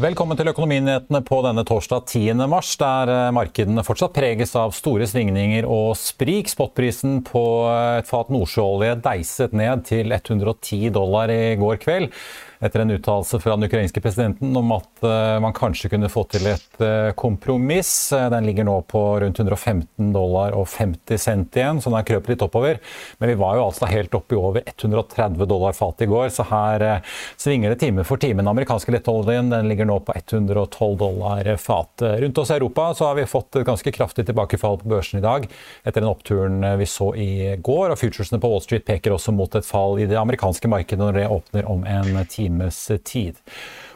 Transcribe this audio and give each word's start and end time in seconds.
Velkommen 0.00 0.38
til 0.38 0.48
Økonominyhetene 0.48 1.18
på 1.28 1.42
denne 1.44 1.60
torsdag 1.68 2.06
10. 2.06 2.38
mars, 2.48 2.70
der 2.80 3.10
eh, 3.12 3.32
markedene 3.36 3.82
fortsatt 3.84 4.14
preges 4.16 4.54
av 4.56 4.72
store 4.72 5.04
svingninger 5.04 5.66
og 5.68 5.90
sprik. 6.00 6.48
Spotprisen 6.48 7.18
på 7.26 7.42
et 7.98 8.08
fat 8.08 8.30
nordsjøolje 8.32 8.94
deiset 9.04 9.52
ned 9.52 9.84
til 9.90 10.14
110 10.16 10.88
dollar 10.94 11.28
i 11.34 11.52
går 11.60 11.82
kveld 11.82 12.08
etter 12.60 12.80
en 12.80 12.90
uttalelse 12.90 13.40
fra 13.40 13.56
den 13.56 13.64
ukrainske 13.64 14.00
presidenten 14.04 14.56
om 14.56 14.72
at 14.76 15.04
uh, 15.04 15.40
man 15.40 15.54
kanskje 15.56 15.88
kunne 15.92 16.10
få 16.12 16.26
til 16.28 16.44
et 16.50 16.82
uh, 16.82 17.12
kompromiss. 17.16 18.12
Uh, 18.12 18.28
den 18.32 18.44
ligger 18.48 18.66
nå 18.68 18.74
på 18.90 19.00
rundt 19.22 19.40
115 19.40 20.12
dollar 20.12 20.52
og 20.56 20.68
50 20.68 21.22
cent 21.22 21.56
igjen, 21.56 21.80
så 21.80 21.88
den 21.88 21.96
har 21.96 22.08
krøpet 22.10 22.34
litt 22.34 22.44
oppover. 22.44 22.80
Men 23.18 23.32
vi 23.32 23.38
var 23.40 23.56
jo 23.56 23.64
altså 23.70 23.88
helt 23.88 24.14
oppe 24.16 24.36
i 24.36 24.40
over 24.40 24.66
130 24.66 25.48
dollar 25.48 25.76
fatet 25.76 26.04
i 26.04 26.10
går, 26.10 26.28
så 26.34 26.44
her 26.50 26.84
svinger 27.40 27.72
det 27.72 27.80
time 27.80 28.04
for 28.04 28.20
time. 28.20 28.42
Den 28.42 28.52
amerikanske 28.52 28.92
lettoljen 28.92 29.48
den 29.52 29.70
ligger 29.70 29.88
nå 29.88 29.96
på 30.04 30.14
112 30.18 30.98
dollar 31.00 31.48
fatet. 31.56 32.20
Rundt 32.20 32.42
oss 32.42 32.52
i 32.52 32.58
Europa 32.58 32.90
så 32.94 33.08
har 33.08 33.16
vi 33.16 33.26
fått 33.30 33.56
et 33.56 33.66
ganske 33.66 33.94
kraftig 33.94 34.26
tilbakefall 34.28 34.78
på 34.82 34.92
børsen 34.92 35.20
i 35.20 35.24
dag 35.24 35.48
etter 35.84 36.00
den 36.02 36.10
oppturen 36.10 36.60
vi 36.78 36.86
så 36.88 37.10
i 37.16 37.56
går. 37.56 37.94
og 37.94 37.98
Futuresene 38.00 38.40
på 38.42 38.52
Wall 38.52 38.62
Street 38.64 38.84
peker 38.84 39.16
også 39.16 39.32
mot 39.32 39.54
et 39.56 39.66
fall 39.66 40.00
i 40.02 40.08
det 40.10 40.18
amerikanske 40.20 40.68
markedet 40.70 41.00
når 41.00 41.16
det 41.16 41.26
åpner 41.32 41.68
om 41.70 41.84
en 41.88 42.20
time 42.28 42.49
times 42.50 42.90
tid. 43.04 43.38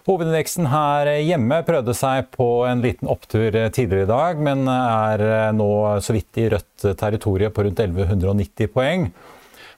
Hovedindeksen 0.05 0.69
her 0.69 1.09
hjemme 1.25 1.63
prøvde 1.65 1.95
seg 1.97 2.29
på 2.35 2.67
en 2.69 2.83
liten 2.85 3.09
opptur 3.09 3.55
tidligere 3.73 4.05
i 4.05 4.11
dag, 4.11 4.43
men 4.43 4.69
er 4.69 5.53
nå 5.57 5.70
så 6.05 6.13
vidt 6.13 6.42
i 6.42 6.51
rødt 6.53 6.91
territorium 7.01 7.55
på 7.55 7.64
rundt 7.64 7.81
1190 7.81 8.69
poeng. 8.75 9.09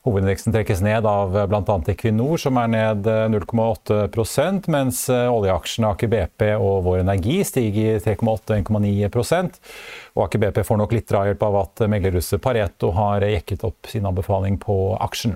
Hovedindeksen 0.06 0.54
trekkes 0.54 0.78
ned 0.86 1.06
av 1.10 1.32
bl.a. 1.50 1.76
Equinor, 1.90 2.38
som 2.38 2.54
er 2.60 2.68
ned 2.70 3.08
0,8% 3.32 4.68
mens 4.70 5.00
oljeaksjene 5.10 5.90
Aker 5.90 6.10
BP 6.12 6.44
og 6.54 6.84
Vår 6.86 7.00
Energi 7.00 7.40
stiger 7.48 7.98
3,8-1,9 8.04 9.08
og 10.14 10.22
Aker 10.22 10.44
BP 10.44 10.62
får 10.68 10.78
nok 10.78 10.94
litt 10.94 11.08
drahjelp 11.10 11.42
av 11.48 11.58
at 11.64 11.84
meglerhuset 11.90 12.38
Pareto 12.42 12.92
har 12.94 13.26
jekket 13.26 13.66
opp 13.66 13.90
sin 13.90 14.06
anbefaling 14.06 14.60
på 14.62 14.78
aksjen. 15.02 15.34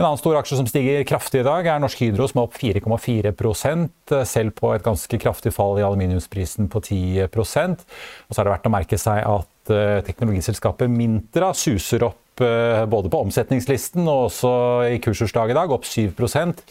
En 0.00 0.06
annen 0.06 0.20
stor 0.22 0.40
aksje 0.40 0.62
som 0.62 0.70
stiger 0.70 1.04
kraftig 1.04 1.44
i 1.44 1.46
dag, 1.46 1.68
er 1.68 1.84
Norsk 1.84 2.00
Hydro, 2.06 2.26
som 2.32 2.40
er 2.40 2.48
opp 2.48 2.56
4,4% 2.56 4.16
selv 4.32 4.56
på 4.56 4.72
et 4.72 4.86
ganske 4.86 5.20
kraftig 5.20 5.52
fall 5.52 5.76
i 5.76 5.84
aluminiumsprisen 5.84 6.72
på 6.72 6.80
10% 6.88 7.84
Og 7.84 8.32
så 8.32 8.40
er 8.40 8.46
det 8.46 8.52
verdt 8.54 8.70
å 8.70 8.72
merke 8.80 8.98
seg 9.00 9.20
at 9.28 9.74
eh, 9.76 9.98
teknologiselskapet 10.08 10.88
Mintra 10.88 11.52
suser 11.52 12.08
opp 12.08 12.22
Eh, 12.36 12.84
både 12.92 13.08
på 13.08 13.22
omsetningslisten 13.24 14.04
og 14.04 14.26
også 14.28 14.52
i 14.92 15.00
kursutslaget 15.00 15.54
i 15.54 15.56
dag, 15.56 15.72
opp 15.72 15.88
7% 15.88 16.64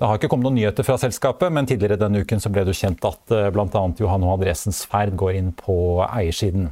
det 0.00 0.08
har 0.08 0.16
ikke 0.16 0.30
kommet 0.32 0.46
noen 0.46 0.54
nyheter 0.56 0.84
fra 0.86 0.94
selskapet, 0.96 1.52
men 1.52 1.66
tidligere 1.68 1.98
denne 2.00 2.22
uken 2.24 2.40
ble 2.54 2.62
det 2.64 2.72
kjent 2.78 3.02
at 3.04 3.34
eh, 3.36 3.50
bl.a. 3.52 3.82
Johan 4.00 4.22
H. 4.24 4.30
Andresens 4.32 4.78
Ferd 4.88 5.12
går 5.20 5.34
inn 5.36 5.50
på 5.52 5.74
eiersiden. 6.06 6.70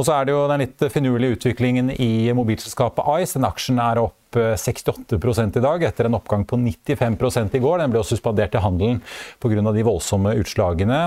Og 0.00 0.06
så 0.08 0.16
er 0.16 0.24
det 0.24 0.32
jo 0.32 0.46
den 0.48 0.62
litt 0.64 0.84
finurlige 0.94 1.36
utviklingen 1.36 1.92
i 1.92 2.30
mobilselskapet 2.36 3.04
Ice. 3.20 3.36
Den 3.36 3.48
aksjen 3.48 3.82
er 3.84 4.00
opp 4.00 4.16
68 4.30 5.56
i 5.56 5.60
dag, 5.60 5.82
etter 5.82 6.06
en 6.06 6.14
oppgang 6.14 6.44
på 6.46 6.56
95 6.56 7.54
i 7.54 7.60
går. 7.62 7.78
Den 7.82 7.90
ble 7.90 8.02
suspendert 8.06 8.54
i 8.54 8.62
handelen 8.62 9.00
pga. 9.42 9.72
de 9.74 9.82
voldsomme 9.82 10.34
utslagene. 10.38 11.00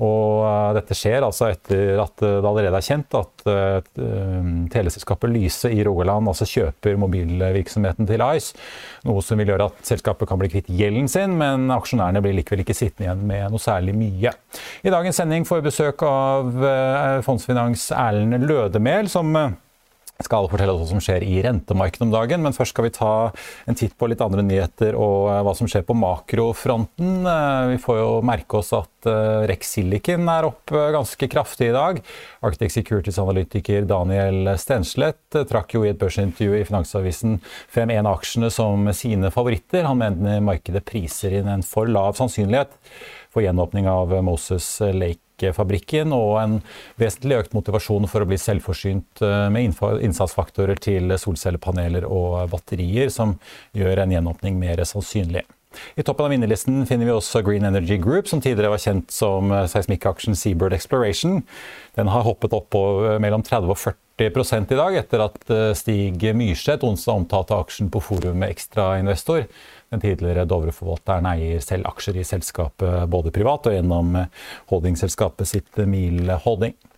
Og 0.00 0.46
eh, 0.46 0.72
dette 0.78 0.96
skjer 0.96 1.22
altså 1.26 1.50
etter 1.50 2.00
at 2.00 2.16
det 2.20 2.40
allerede 2.40 2.76
er 2.76 2.84
kjent 2.84 3.14
at 3.16 3.44
uh, 3.48 3.80
teleselskapet 4.72 5.30
Lyse 5.32 5.70
i 5.72 5.82
Rogaland 5.84 6.28
altså 6.28 6.46
kjøper 6.48 6.96
mobilvirksomheten 7.00 8.08
til 8.08 8.24
Ice. 8.36 8.56
Noe 9.08 9.22
som 9.24 9.40
vil 9.40 9.52
gjøre 9.52 9.68
at 9.70 9.84
selskapet 9.86 10.28
kan 10.28 10.40
bli 10.40 10.50
kvitt 10.52 10.68
gjelden 10.68 11.08
sin, 11.10 11.36
men 11.40 11.68
aksjonærene 11.72 12.22
blir 12.24 12.36
likevel 12.36 12.64
ikke 12.64 12.76
sittende 12.76 13.08
igjen 13.08 13.24
med 13.28 13.52
noe 13.52 13.62
særlig 13.62 13.94
mye. 13.96 14.32
I 14.84 14.92
dagens 14.92 15.20
sending 15.20 15.46
får 15.48 15.60
vi 15.60 15.68
besøk 15.70 16.04
av 16.06 16.50
Fondsfinans 17.26 17.88
Erlend 17.96 18.39
Lødemel, 18.46 19.08
som 19.12 19.34
uh, 19.36 19.50
skal 20.24 20.48
fortelle 20.50 20.72
oss 20.74 20.82
hva 20.82 20.88
som 20.90 21.02
skjer 21.02 21.24
i 21.24 21.40
rentemarkedet 21.44 22.04
om 22.04 22.12
dagen, 22.12 22.42
men 22.44 22.54
først 22.56 22.74
skal 22.74 22.86
vi 22.86 22.92
ta 22.94 23.12
en 23.68 23.78
titt 23.78 23.96
på 23.98 24.08
litt 24.10 24.22
andre 24.24 24.44
nyheter 24.44 24.96
og 24.98 25.30
eh, 25.32 25.40
hva 25.46 25.54
som 25.56 25.68
skjer 25.70 25.84
på 25.88 25.96
makrofronten. 25.98 27.12
Eh, 27.24 27.70
vi 27.74 27.78
får 27.82 28.00
jo 28.00 28.08
merke 28.26 28.60
oss 28.60 28.72
at 28.76 29.08
eh, 29.10 29.46
Rex 29.50 29.74
Silicon 29.76 30.28
er 30.32 30.48
opp 30.48 30.74
ganske 30.96 31.30
kraftig 31.32 31.70
i 31.70 31.76
dag. 31.76 32.02
Arctic 32.46 32.74
Securities-analytiker 32.76 33.88
Daniel 33.88 34.52
Stenslet 34.60 35.40
trakk 35.50 35.76
jo 35.76 35.84
i 35.86 35.92
et 35.92 36.00
børsintervju 36.00 36.58
i 36.58 36.66
Finansavisen 36.68 37.38
frem 37.70 37.94
en 37.94 38.08
av 38.10 38.20
aksjene 38.20 38.52
som 38.52 38.90
sine 38.96 39.32
favoritter. 39.34 39.88
Han 39.88 40.00
mener 40.02 40.44
markedet 40.44 40.84
priser 40.88 41.40
inn 41.40 41.50
en 41.50 41.64
for 41.66 41.88
lav 41.90 42.18
sannsynlighet 42.18 42.76
for 43.30 43.44
gjenåpning 43.44 43.86
av 43.88 44.12
Moses 44.26 44.66
Lake 44.92 45.29
fabrikken 45.56 46.14
og 46.16 46.34
en 46.40 46.58
vesentlig 47.00 47.40
økt 47.40 47.56
motivasjon 47.56 48.08
for 48.10 48.22
å 48.24 48.28
bli 48.30 48.38
selvforsynt 48.40 49.22
eh, 49.26 49.46
med 49.52 49.80
innsatsfaktorer 50.06 50.80
til 50.82 51.16
solcellepaneler 51.20 52.06
og 52.08 52.52
batterier, 52.52 53.10
som 53.14 53.38
gjør 53.76 54.04
en 54.04 54.14
gjenåpning 54.16 54.60
mer 54.60 54.84
sannsynlig. 54.88 55.46
I 55.94 56.02
toppen 56.02 56.26
av 56.26 56.32
vinnerlisten 56.34 56.82
finner 56.88 57.06
vi 57.06 57.14
også 57.14 57.44
Green 57.46 57.66
Energy 57.66 57.98
Group, 58.02 58.26
som 58.26 58.40
tidligere 58.42 58.72
var 58.72 58.82
kjent 58.82 59.12
som 59.14 59.52
eh, 59.54 59.68
seismikkaksjen 59.70 60.38
Seabird 60.38 60.74
Exploration. 60.74 61.40
Den 61.98 62.10
har 62.10 62.26
hoppet 62.26 62.54
opp 62.56 62.70
på 62.74 62.84
eh, 63.06 63.18
mellom 63.22 63.44
30 63.46 63.70
og 63.70 63.78
40 63.78 64.09
i 64.20 64.76
dag, 64.76 64.96
etter 64.96 65.22
at 65.24 65.50
Stig 65.78 66.20
Myrseth 66.36 66.84
onsdag 66.84 67.22
omtalte 67.22 67.56
aksjen 67.56 67.88
på 67.88 68.02
forumet 68.04 68.52
Ekstrainvestor. 68.52 69.46
Den 69.88 70.02
tidligere 70.02 70.44
Dovre-forvalteren 70.44 71.24
eier 71.30 71.62
selv 71.64 71.88
aksjer 71.88 72.20
i 72.20 72.26
selskapet 72.28 73.08
både 73.08 73.32
privat 73.32 73.70
og 73.70 73.78
gjennom 73.78 74.18
holdingselskapet 74.68 75.48
sitt 75.48 75.80
Mil 75.88 76.28
Holding. 76.44 76.76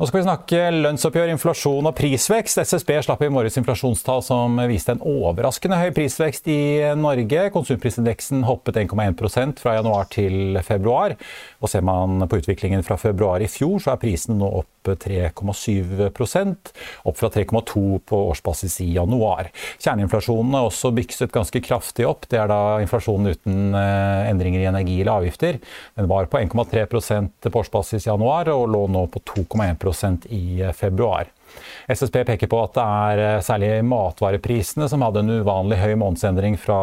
Nå 0.00 0.06
skal 0.08 0.22
vi 0.22 0.24
snakke 0.24 0.60
lønnsoppgjør, 0.72 1.30
inflasjon 1.34 1.84
og 1.84 1.92
prisvekst. 1.98 2.62
SSB 2.64 2.94
slapp 3.04 3.20
i 3.26 3.28
morges 3.30 3.58
inflasjonstall 3.60 4.22
som 4.24 4.56
viste 4.70 4.94
en 4.94 5.02
overraskende 5.04 5.76
høy 5.76 5.90
prisvekst 5.92 6.48
i 6.48 6.62
Norge. 6.96 7.50
Konsumprisindeksen 7.52 8.46
hoppet 8.48 8.80
1,1% 8.86 9.60
fra 9.60 9.76
januar 9.76 10.08
til 10.10 10.56
februar. 10.64 11.12
Og 11.60 11.68
ser 11.68 11.84
man 11.84 12.24
på 12.24 12.40
utviklingen 12.40 12.80
fra 12.86 12.96
februar 12.96 13.44
i 13.44 13.50
fjor, 13.52 13.76
så 13.84 13.92
er 13.92 14.00
prisene 14.00 14.40
nå 14.40 14.48
opp 14.62 14.81
opp 14.82 14.98
3,7% 15.04 16.72
opp 17.02 17.18
fra 17.18 17.28
3,2 17.28 17.98
på 18.06 18.20
årsbasis 18.32 18.80
i 18.80 18.92
januar. 18.96 19.50
Kjerneinflasjonen 19.78 20.56
er 20.58 20.68
også 20.68 20.92
bykset 20.94 21.32
ganske 21.32 21.62
kraftig 21.64 22.06
opp. 22.08 22.26
Det 22.30 22.40
er 22.40 22.50
da 22.50 22.80
inflasjonen 22.82 23.32
uten 23.32 23.76
endringer 23.76 24.62
i 24.62 24.70
energi 24.70 25.00
eller 25.00 25.22
avgifter. 25.22 25.60
Den 25.98 26.10
var 26.10 26.26
på 26.30 26.40
1,3% 26.40 27.48
på 27.48 27.62
årsbasis 27.62 28.06
i 28.06 28.10
januar 28.10 28.50
og 28.54 28.68
lå 28.72 28.86
nå 28.90 29.06
på 29.12 29.22
2,1% 29.34 30.28
i 30.32 30.72
februar. 30.76 31.30
SSB 31.90 32.22
peker 32.28 32.50
på 32.50 32.60
at 32.62 32.74
det 32.76 32.86
er 32.86 33.22
eh, 33.26 33.44
særlig 33.44 33.70
matvareprisene 33.88 34.88
som 34.90 35.04
hadde 35.04 35.22
en 35.24 35.36
uvanlig 35.42 35.80
høy 35.82 35.94
månedsendring 36.00 36.58
fra, 36.60 36.80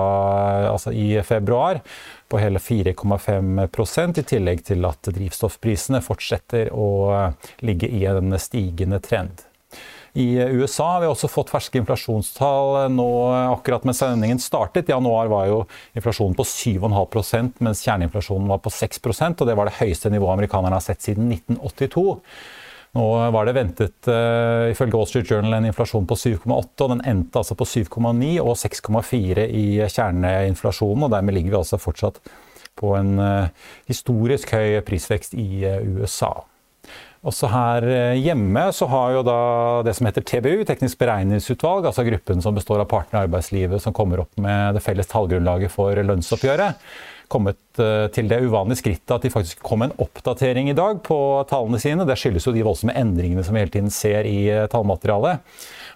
altså 0.71 0.93
i 0.95 1.11
februar, 1.25 1.81
på 2.29 2.41
hele 2.41 2.61
4,5% 2.61 4.21
i 4.21 4.25
tillegg 4.33 4.65
til 4.67 4.85
at 4.89 5.11
drivstoffprisene 5.15 6.03
fortsetter 6.05 6.73
å 6.75 6.89
eh, 7.15 7.53
ligge 7.65 7.89
i 7.89 8.05
en 8.09 8.35
stigende 8.41 9.01
trend. 9.03 9.45
I 10.13 10.39
USA 10.41 10.87
har 10.93 11.01
vi 11.03 11.09
også 11.09 11.29
fått 11.29 11.51
ferske 11.53 11.77
inflasjonstall 11.79 12.89
nå 12.91 13.09
akkurat 13.53 13.85
mens 13.85 14.01
sendingen 14.01 14.41
startet. 14.41 14.89
I 14.89 14.95
januar 14.95 15.29
var 15.29 15.45
jo 15.49 15.59
inflasjonen 15.97 16.33
på 16.37 16.45
7,5% 16.49 17.61
mens 17.65 17.83
kjerneinflasjonen 17.85 18.49
var 18.49 18.61
på 18.63 18.73
6% 18.73 19.43
og 19.43 19.49
det 19.49 19.57
var 19.59 19.69
det 19.69 19.77
høyeste 19.77 20.09
nivået 20.09 20.33
amerikanerne 20.33 20.79
har 20.79 20.85
sett 20.85 21.05
siden 21.05 21.29
1982. 21.35 22.17
Nå 22.97 23.05
var 23.29 23.45
det 23.45 23.53
ventet 23.53 24.09
uh, 24.09 24.65
ifølge 24.71 24.97
Wall 24.97 25.09
Street 25.09 25.29
Journal 25.29 25.59
en 25.59 25.69
inflasjon 25.69 26.07
på 26.09 26.17
7,8, 26.17 26.49
og 26.57 26.93
den 26.95 27.03
endte 27.05 27.41
altså 27.41 27.57
på 27.57 27.67
7,9 27.69 28.31
og 28.41 28.55
6,4 28.57 29.45
i 29.45 29.65
kjerneinflasjonen. 29.85 31.05
og 31.05 31.11
Dermed 31.13 31.37
ligger 31.37 31.53
vi 31.53 31.59
altså 31.61 31.77
fortsatt 31.81 32.17
på 32.79 32.95
en 32.97 33.19
uh, 33.21 33.67
historisk 33.89 34.55
høy 34.57 34.79
prisvekst 34.87 35.37
i 35.37 35.65
uh, 35.69 35.83
USA. 35.99 36.33
Også 37.29 37.49
her 37.51 37.83
hjemme 38.15 38.61
så 38.71 38.87
har 38.87 39.17
jo 39.17 39.23
da 39.27 39.39
det 39.83 39.91
som 39.97 40.07
heter 40.07 40.23
TBU, 40.23 40.63
Teknisk 40.65 41.01
beregningsutvalg, 41.01 41.89
altså 41.89 42.05
gruppen 42.07 42.39
som 42.41 42.55
består 42.55 42.79
av 42.79 42.87
partene 42.89 43.19
i 43.19 43.27
arbeidslivet 43.27 43.83
som 43.83 43.93
kommer 43.93 44.23
opp 44.23 44.39
med 44.39 44.77
det 44.77 44.83
felles 44.85 45.11
tallgrunnlaget 45.11 45.73
for 45.73 45.99
lønnsoppgjøret, 45.99 46.79
kommet 47.29 47.59
til 47.75 48.29
det 48.29 48.39
uvanlige 48.43 48.81
skrittet 48.81 49.13
at 49.15 49.25
de 49.25 49.31
faktisk 49.33 49.61
kom 49.65 49.83
med 49.83 49.91
en 49.91 50.05
oppdatering 50.05 50.69
i 50.71 50.77
dag 50.77 51.01
på 51.05 51.17
tallene 51.49 51.79
sine. 51.81 52.07
Det 52.07 52.17
skyldes 52.19 52.47
jo 52.47 52.55
de 52.55 52.63
voldsomme 52.65 52.95
endringene 52.97 53.43
som 53.45 53.55
vi 53.55 53.63
hele 53.63 53.73
tiden 53.73 53.93
ser 53.93 54.27
i 54.27 54.47
eh, 54.51 54.65
tallmaterialet. 54.71 55.45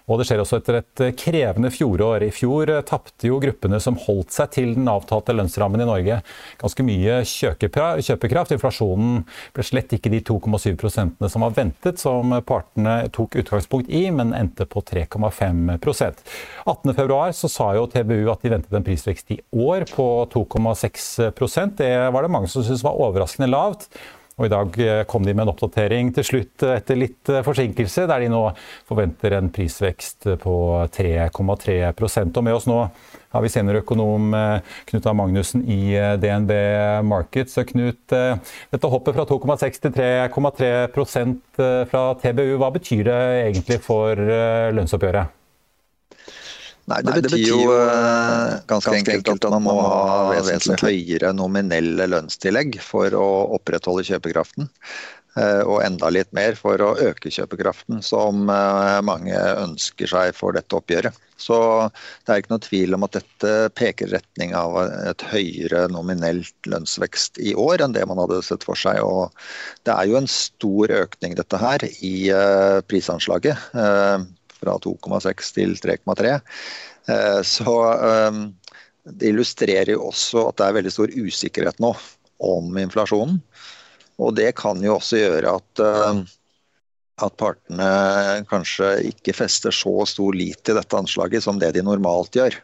Og 0.04 0.20
det 0.20 0.26
skjer 0.28 0.42
også 0.42 0.58
etter 0.60 0.78
et 0.82 1.02
eh, 1.04 1.14
krevende 1.16 1.70
fjorår. 1.72 2.26
I 2.26 2.32
fjor 2.34 2.70
eh, 2.72 2.82
tapte 2.84 3.28
jo 3.30 3.40
gruppene 3.40 3.80
som 3.80 3.96
holdt 4.00 4.34
seg 4.36 4.52
til 4.56 4.74
den 4.76 4.88
avtalte 4.90 5.32
lønnsrammen 5.36 5.80
i 5.80 5.88
Norge, 5.88 6.18
ganske 6.60 6.84
mye 6.84 7.22
kjøpekraft. 7.28 8.52
Inflasjonen 8.56 9.22
ble 9.56 9.64
slett 9.64 9.94
ikke 9.96 10.12
de 10.12 10.20
2,7 10.28 10.74
prosentene 10.80 11.30
som 11.32 11.44
var 11.46 11.56
ventet, 11.56 12.00
som 12.02 12.36
partene 12.44 12.96
tok 13.14 13.38
utgangspunkt 13.40 13.88
i, 13.92 14.06
men 14.14 14.34
endte 14.36 14.68
på 14.68 14.84
3,5% 14.84 16.24
18.2 16.64 17.48
sa 17.48 17.70
jo 17.76 17.86
TBU 17.90 18.28
at 18.32 18.44
de 18.44 18.52
ventet 18.52 18.76
en 18.76 18.84
prisvekst 18.84 19.32
i 19.34 19.38
år 19.56 19.86
på 19.92 20.06
2,6 20.32 21.08
Det 21.78 21.94
var 22.14 22.26
det 22.26 22.32
mange 22.34 22.50
som 22.50 22.64
syntes 22.64 22.84
var 22.86 23.00
overraskende 23.00 23.50
lavt. 23.50 23.88
Og 24.34 24.48
I 24.48 24.50
dag 24.50 24.78
eh, 24.82 25.00
kom 25.06 25.22
de 25.22 25.30
med 25.30 25.44
en 25.44 25.52
oppdatering 25.52 26.08
til 26.16 26.26
slutt 26.26 26.64
eh, 26.66 26.78
etter 26.80 26.98
litt 26.98 27.30
eh, 27.30 27.44
forsinkelse, 27.46 28.06
der 28.10 28.24
de 28.24 28.30
nå 28.32 28.40
forventer 28.88 29.36
en 29.36 29.50
prisvekst 29.54 30.26
på 30.42 30.54
3,3% 30.96 32.40
Og 32.40 32.46
Med 32.46 32.56
oss 32.56 32.66
nå 32.66 32.80
har 33.34 33.44
vi 33.44 33.50
seniorøkonom 33.50 34.34
Knut 34.90 35.06
A. 35.10 35.14
Magnussen 35.14 35.64
i 35.70 35.94
DNB 36.22 36.52
Markets. 37.06 37.58
Knut, 37.66 38.04
dette 38.06 38.90
hoppet 38.92 39.16
fra 39.16 39.26
2,6 39.26 39.82
til 39.82 39.94
3,3% 39.98 41.62
fra 41.90 42.04
TBU, 42.22 42.54
hva 42.62 42.70
betyr 42.78 43.08
det 43.10 43.22
egentlig 43.40 43.80
for 43.82 44.22
lønnsoppgjøret? 44.78 45.43
Nei, 46.84 47.00
det, 47.00 47.10
Nei, 47.10 47.20
det 47.24 47.30
betyr, 47.32 47.48
jo 47.48 47.60
uh, 47.72 48.60
ganske, 48.68 48.92
ganske 48.92 49.16
enkelt 49.16 49.46
at 49.48 49.52
man 49.54 49.64
må 49.64 49.74
ha 49.80 50.16
vesentlig 50.34 50.76
høyere 50.84 51.32
nominelle 51.32 52.08
lønnstillegg 52.12 52.76
for 52.84 53.16
å 53.16 53.28
opprettholde 53.56 54.04
kjøpekraften. 54.10 54.68
Uh, 55.34 55.64
og 55.64 55.80
enda 55.82 56.12
litt 56.12 56.28
mer 56.36 56.54
for 56.60 56.78
å 56.84 56.92
øke 57.00 57.32
kjøpekraften, 57.32 58.04
som 58.04 58.44
uh, 58.52 59.00
mange 59.02 59.32
ønsker 59.64 60.12
seg 60.12 60.36
for 60.36 60.54
dette 60.54 60.76
oppgjøret. 60.76 61.16
Så 61.40 61.56
det 61.88 62.30
er 62.30 62.44
ikke 62.44 62.52
noe 62.52 62.66
tvil 62.68 62.94
om 62.94 63.08
at 63.08 63.16
dette 63.16 63.54
peker 63.74 64.12
retning 64.12 64.52
av 64.54 64.76
et 64.84 65.24
høyere 65.32 65.88
nominelt 65.90 66.68
lønnsvekst 66.68 67.40
i 67.42 67.56
år 67.58 67.82
enn 67.82 67.96
det 67.96 68.04
man 68.06 68.20
hadde 68.22 68.44
sett 68.44 68.68
for 68.68 68.78
seg. 68.78 69.00
Og 69.02 69.32
det 69.88 69.96
er 69.96 70.12
jo 70.12 70.20
en 70.20 70.30
stor 70.30 70.94
økning 71.00 71.34
dette 71.40 71.58
her 71.58 71.88
i 72.06 72.14
prisanslaget 72.86 73.58
fra 74.64 74.76
2,6 74.82 75.54
til 75.58 75.76
3,3. 75.78 76.34
Eh, 77.12 77.40
så 77.46 77.76
ehm, 77.94 78.44
det 79.04 79.32
illustrerer 79.32 79.94
jo 79.94 80.08
også 80.08 80.48
at 80.48 80.58
det 80.60 80.68
er 80.68 80.78
veldig 80.78 80.94
stor 80.94 81.12
usikkerhet 81.14 81.82
nå 81.84 81.92
om 82.44 82.80
inflasjonen. 82.80 83.40
Og 84.22 84.34
det 84.38 84.52
kan 84.58 84.82
jo 84.84 84.96
også 84.98 85.20
gjøre 85.20 85.56
at, 85.58 85.84
ehm, 85.84 86.24
at 87.24 87.36
partene 87.40 87.90
kanskje 88.50 88.96
ikke 89.10 89.36
fester 89.36 89.74
så 89.74 90.06
stor 90.08 90.36
lit 90.36 90.62
til 90.66 90.78
dette 90.78 90.98
anslaget 90.98 91.44
som 91.46 91.60
det 91.60 91.74
de 91.76 91.84
normalt 91.86 92.34
gjør. 92.34 92.56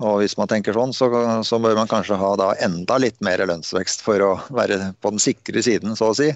Og 0.00 0.22
hvis 0.22 0.36
man 0.40 0.48
tenker 0.48 0.76
sånn, 0.76 0.94
så, 0.96 1.10
så, 1.44 1.58
bør 1.60 1.76
man 1.76 1.90
kanskje 1.90 2.16
ha 2.20 2.30
da 2.40 2.52
enda 2.64 2.96
litt 3.02 3.18
mer 3.24 3.42
lønnsvekst 3.50 4.00
for 4.04 4.24
å 4.24 4.30
være 4.56 4.94
på 5.00 5.12
den 5.12 5.20
sikre 5.20 5.60
siden, 5.64 5.92
så 5.98 6.12
å 6.12 6.16
si. 6.16 6.30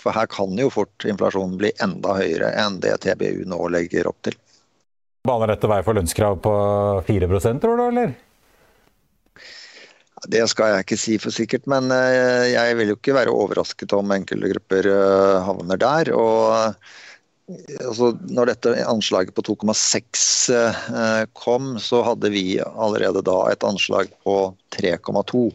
For 0.00 0.16
her 0.16 0.30
kan 0.32 0.56
jo 0.56 0.70
fort 0.72 1.04
inflasjonen 1.04 1.58
bli 1.60 1.74
enda 1.84 2.16
høyere 2.16 2.54
enn 2.62 2.80
det 2.80 2.96
TBU 3.04 3.44
nå 3.50 3.60
legger 3.76 4.08
opp 4.08 4.22
til. 4.24 4.38
Baner 5.28 5.52
dette 5.52 5.68
vei 5.68 5.82
for 5.84 5.98
lønnskrav 5.98 6.40
på 6.40 6.54
4 7.04 7.28
tror 7.60 7.76
du, 7.76 7.84
eller? 7.90 8.16
Det 10.28 10.42
skal 10.52 10.74
jeg 10.74 10.84
ikke 10.84 11.00
si 11.00 11.14
for 11.20 11.32
sikkert, 11.32 11.68
men 11.68 11.92
eh, 11.92 12.52
jeg 12.52 12.76
vil 12.76 12.92
jo 12.92 12.96
ikke 12.98 13.16
være 13.16 13.32
overrasket 13.32 13.92
om 13.96 14.16
enkelte 14.16 14.50
grupper 14.52 14.88
eh, 14.92 15.36
havner 15.44 15.80
der. 15.80 16.12
og 16.16 16.74
altså, 17.80 18.12
når 18.30 18.52
dette 18.52 18.74
anslaget 18.88 19.34
på 19.36 19.44
2,6 19.48 20.24
eh, 20.54 21.24
kom, 21.38 21.74
så 21.82 22.02
hadde 22.06 22.30
vi 22.32 22.44
allerede 22.60 23.22
da 23.26 23.38
et 23.50 23.66
anslag 23.66 24.10
på 24.24 24.36
3,2. 24.76 25.48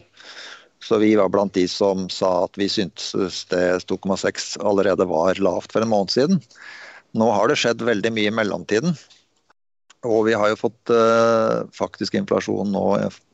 Så 0.86 1.00
vi 1.02 1.14
var 1.18 1.32
blant 1.34 1.54
de 1.56 1.66
som 1.70 2.06
sa 2.12 2.44
at 2.44 2.58
vi 2.60 2.68
syntes 2.70 3.42
det 3.50 3.64
2,6 3.90 4.56
allerede 4.62 5.08
var 5.10 5.40
lavt 5.42 5.74
for 5.74 5.82
en 5.82 5.90
måned 5.90 6.14
siden. 6.14 6.42
Nå 7.16 7.30
har 7.32 7.48
det 7.50 7.58
skjedd 7.58 7.82
veldig 7.82 8.12
mye 8.14 8.30
i 8.30 8.34
mellomtiden. 8.34 8.94
Og 10.06 10.28
vi 10.28 10.36
har 10.38 10.52
jo 10.52 10.60
fått 10.60 10.92
uh, 10.92 11.64
faktisk 11.74 12.14
inflasjon 12.14 12.68
nå 12.70 12.84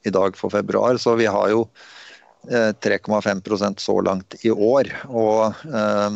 i 0.09 0.13
dag 0.15 0.39
for 0.39 0.55
februar, 0.55 0.97
så 0.97 1.19
vi 1.19 1.27
har 1.29 1.51
jo 1.53 1.67
uh, 1.67 2.71
3,5% 2.81 3.83
så 3.83 3.99
langt 4.07 4.39
i 4.47 4.55
år. 4.55 4.89
Og 5.11 5.53
Eh, 5.67 6.11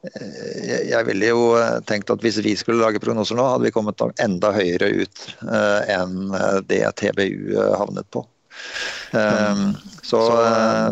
jeg 0.00 1.04
ville 1.10 1.28
jo 1.28 1.40
eh, 1.60 1.78
tenkt 1.88 2.10
at 2.12 2.22
hvis 2.24 2.40
vi 2.44 2.54
skulle 2.56 2.80
lage 2.80 3.02
prognoser 3.02 3.36
nå, 3.36 3.44
hadde 3.44 3.68
vi 3.68 3.74
kommet 3.74 4.00
enda 4.22 4.52
høyere 4.56 4.88
ut 5.02 5.24
eh, 5.44 5.92
enn 5.96 6.32
det 6.68 6.84
TBU 7.00 7.58
havnet 7.76 8.08
på. 8.12 8.24
Um, 9.12 9.76
så, 10.02 10.18
så 10.20 10.24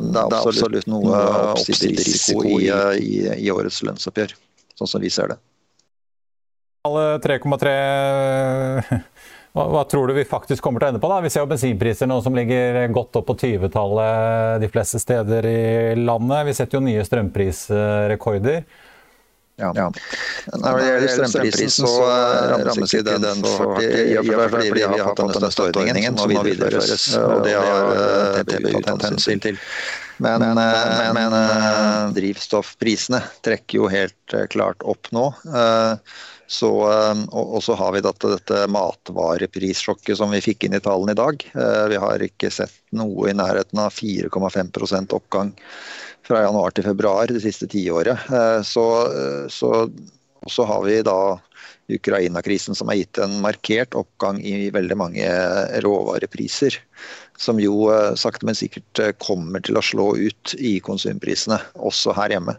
det 0.04 0.20
er 0.20 0.36
absolutt 0.38 0.88
noe 0.88 1.22
oppsiderisiko 1.54 2.44
i, 2.48 2.68
i, 3.00 3.12
i 3.44 3.50
årets 3.52 3.80
lønnsoppgjør, 3.84 4.34
sånn 4.78 4.92
som 4.92 5.04
vi 5.04 5.12
ser 5.12 5.34
det. 5.34 5.40
3,3 6.88 7.72
hva, 9.52 9.64
hva, 9.72 9.82
tror 9.90 10.08
du 10.08 10.14
vi 10.16 10.24
faktisk 10.28 10.62
kommer 10.64 10.80
til 10.80 10.88
å 10.88 10.92
ende 10.92 11.02
på? 11.02 11.08
da? 11.10 11.18
Vi 11.24 11.30
ser 11.32 11.42
jo 11.42 11.50
bensinpriser 11.50 12.08
nå 12.08 12.20
som 12.24 12.36
ligger 12.36 12.80
godt 12.94 13.18
opp 13.20 13.26
på 13.30 13.36
20-tallet 13.42 14.62
de 14.62 14.68
fleste 14.72 15.00
steder 15.02 15.48
i 15.48 15.96
landet. 15.98 16.46
Vi 16.48 16.54
setter 16.56 16.78
jo 16.78 16.84
nye 16.84 17.04
strømprisrekorder. 17.04 18.62
Ja. 19.58 19.72
ja. 19.74 19.86
Når 20.54 20.78
det 20.78 20.88
gjelder 20.88 21.30
strømprisen, 21.30 21.70
så 21.74 21.92
rammes 22.64 22.94
ikke 22.94 23.06
den 23.08 23.24
hardt 23.26 23.48
for 23.48 23.80
seg 23.82 24.52
fordi 24.54 24.68
vi 24.74 24.84
har 24.84 25.06
hatt 25.08 25.22
denne 25.22 25.50
støtteordningen 25.54 26.18
som 26.20 26.34
nå 26.34 26.44
videreføres. 26.46 27.06
Og 27.18 27.42
det 27.46 27.56
har 27.58 28.42
TBU 28.46 28.78
tatt 28.86 29.08
hensyn 29.08 29.42
til. 29.42 29.58
Men, 30.22 30.42
men, 30.42 30.58
men, 31.14 31.34
men 31.34 32.14
drivstoffprisene 32.16 33.20
trekker 33.46 33.82
jo 33.82 33.90
helt 33.92 34.38
klart 34.54 34.82
opp 34.86 35.10
nå. 35.14 35.28
Så, 36.48 36.68
og, 37.28 37.58
så 37.60 37.74
har 37.76 37.92
vi 37.92 38.00
dette, 38.00 38.30
dette 38.32 38.62
matvareprissjokket 38.72 40.16
som 40.16 40.32
vi 40.32 40.40
fikk 40.40 40.64
inn 40.64 40.78
i 40.78 40.80
tallene 40.80 41.12
i 41.12 41.18
dag. 41.18 41.42
Vi 41.92 41.98
har 42.00 42.24
ikke 42.24 42.48
sett 42.48 42.72
noe 42.96 43.28
i 43.28 43.36
nærheten 43.36 43.82
av 43.82 43.92
4,5 43.92 45.12
oppgang 45.12 45.52
fra 46.28 46.44
januar 46.44 46.74
til 46.76 46.86
februar 46.86 47.30
det 47.32 47.42
siste 47.44 47.68
tiåret. 47.70 48.28
Eh, 48.28 48.60
så, 48.66 48.86
eh, 49.08 49.44
så, 49.52 49.88
så 50.46 50.66
har 50.68 50.84
vi 50.84 51.00
da 51.06 51.38
Ukraina-krisen 51.88 52.76
som 52.76 52.90
har 52.92 52.98
gitt 53.00 53.20
en 53.22 53.38
markert 53.40 53.96
oppgang 53.96 54.42
i 54.44 54.68
veldig 54.74 54.98
mange 55.00 55.28
råvarepriser. 55.84 56.76
Som 57.40 57.62
jo 57.62 57.88
eh, 57.94 58.12
sakte, 58.18 58.48
men 58.48 58.58
sikkert 58.58 59.02
kommer 59.22 59.64
til 59.64 59.80
å 59.80 59.84
slå 59.84 60.10
ut 60.18 60.56
i 60.58 60.78
konsumprisene, 60.84 61.60
også 61.74 62.16
her 62.18 62.36
hjemme. 62.36 62.58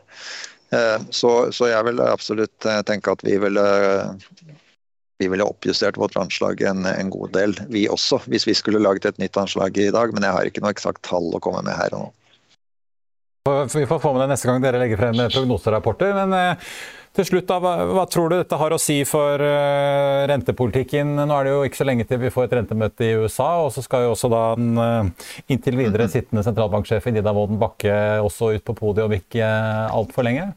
Så, 0.69 1.29
så 1.55 1.65
jeg 1.65 1.85
vil 1.87 2.01
absolutt 2.05 2.65
tenke 2.85 3.09
at 3.09 3.23
vi 3.25 3.39
ville 3.41 3.63
vi 5.19 5.27
ville 5.27 5.43
oppjustert 5.43 5.97
vårt 5.97 6.15
anslag 6.15 6.61
en, 6.61 6.85
en, 6.85 7.09
god 7.09 7.33
del, 7.35 7.55
vi 7.67 7.87
også, 7.91 8.21
hvis 8.31 8.47
vi 8.47 8.55
skulle 8.55 8.79
laget 8.79 9.09
et 9.09 9.17
nytt 9.19 9.35
anslag 9.37 9.75
i 9.77 9.89
dag. 9.91 10.13
Men 10.15 10.23
jeg 10.23 10.35
har 10.35 10.47
ikke 10.47 10.63
noe 10.63 10.71
eksakt 10.71 11.03
tall 11.09 11.27
å 11.35 11.41
komme 11.43 11.65
med 11.67 11.75
her 11.75 11.97
og 11.97 12.05
nå. 12.05 12.13
Vi 13.73 13.87
får 13.89 13.99
få 13.99 14.13
med 14.13 14.23
det 14.23 14.29
neste 14.31 14.47
gang 14.47 14.63
dere 14.63 14.79
legger 14.79 14.99
frem 14.99 15.19
prognoserapporter. 15.33 16.13
Men 16.15 16.35
eh, 16.37 16.71
til 17.17 17.25
slutt, 17.25 17.47
da, 17.49 17.57
hva, 17.63 17.73
hva, 17.89 18.05
tror 18.11 18.29
du 18.29 18.37
dette 18.37 18.59
har 18.61 18.75
å 18.75 18.79
si 18.79 18.99
for 19.09 19.41
uh, 19.41 20.27
rentepolitikken? 20.29 21.15
Nå 21.17 21.35
er 21.35 21.47
det 21.47 21.53
jo 21.55 21.63
ikke 21.67 21.81
så 21.81 21.87
lenge 21.89 22.05
til 22.07 22.21
vi 22.21 22.31
får 22.31 22.47
et 22.47 22.55
rentemøte 22.59 23.07
i 23.07 23.15
USA, 23.23 23.49
og 23.65 23.73
så 23.75 23.83
skal 23.83 24.05
jo 24.05 24.13
også 24.13 24.29
da 24.31 24.43
den 24.59 24.77
uh, 24.77 25.31
inntil 25.49 25.79
videre 25.81 26.07
sittende 26.11 26.45
sentralbanksjef 26.45 27.09
Nida 27.11 27.33
Woden 27.35 27.59
Bakke 27.59 27.95
også 28.23 28.53
ut 28.55 28.67
på 28.67 28.77
podiet 28.77 29.09
om 29.09 29.17
ikke 29.17 29.43
uh, 29.43 29.89
altfor 29.97 30.29
lenge? 30.29 30.51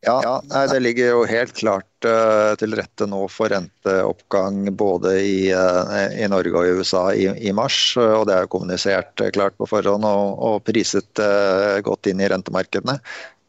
Ja, 0.00 0.40
nei, 0.48 0.62
det 0.70 0.78
ligger 0.80 1.10
jo 1.10 1.24
helt 1.28 1.52
klart 1.58 2.06
uh, 2.08 2.56
til 2.60 2.72
rette 2.78 3.04
nå 3.08 3.26
for 3.28 3.52
renteoppgang 3.52 4.70
både 4.72 5.12
i, 5.20 5.50
uh, 5.52 6.06
i 6.16 6.28
Norge 6.32 6.56
og 6.56 6.68
i 6.68 6.78
USA 6.78 7.02
i, 7.12 7.26
i 7.36 7.52
mars. 7.52 7.76
Uh, 8.00 8.22
og 8.22 8.24
det 8.30 8.36
er 8.36 8.46
jo 8.46 8.52
kommunisert 8.54 9.24
klart 9.36 9.58
på 9.60 9.68
forhånd 9.68 10.06
og, 10.08 10.40
og 10.40 10.64
priset 10.64 11.20
godt 11.84 12.08
inn 12.08 12.24
i 12.24 12.30
rentemarkedene. 12.32 12.96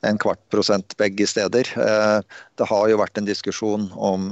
En 0.04 0.20
kvart 0.20 0.42
prosent 0.52 0.96
begge 0.98 1.28
steder. 1.30 1.68
Det 2.58 2.68
har 2.68 2.86
jo 2.90 2.98
vært 2.98 3.20
en 3.22 3.28
diskusjon 3.28 3.84
om, 3.94 4.32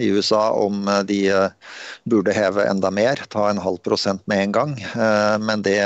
i 0.00 0.08
USA 0.08 0.46
om 0.56 0.88
de 1.04 1.18
burde 2.08 2.32
heve 2.32 2.64
enda 2.64 2.88
mer, 2.88 3.20
ta 3.28 3.50
en 3.50 3.60
halv 3.60 3.82
prosent 3.84 4.24
med 4.24 4.46
en 4.46 4.54
gang. 4.56 4.72
Men 5.44 5.66
det 5.68 5.76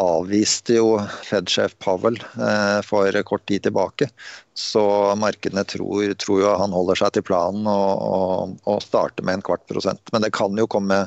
avviste 0.00 0.78
jo 0.78 0.96
Fed-sjef 1.24 1.76
Powell 1.78 2.16
eh, 2.16 2.80
for 2.84 3.22
kort 3.22 3.46
tid 3.48 3.62
tilbake. 3.66 4.08
Så 4.54 4.82
markedene 5.20 5.64
tror, 5.68 6.14
tror 6.14 6.40
jo 6.40 6.54
han 6.62 6.72
holder 6.72 7.02
seg 7.02 7.16
til 7.16 7.26
planen 7.28 7.68
og, 7.68 7.90
og, 8.06 8.56
og, 8.64 8.80
starter 8.84 9.26
med 9.26 9.38
en 9.38 9.46
kvart 9.50 9.66
prosent. 9.68 10.00
Men 10.12 10.24
det 10.24 10.32
kan 10.36 10.56
jo 10.56 10.68
komme 10.70 11.04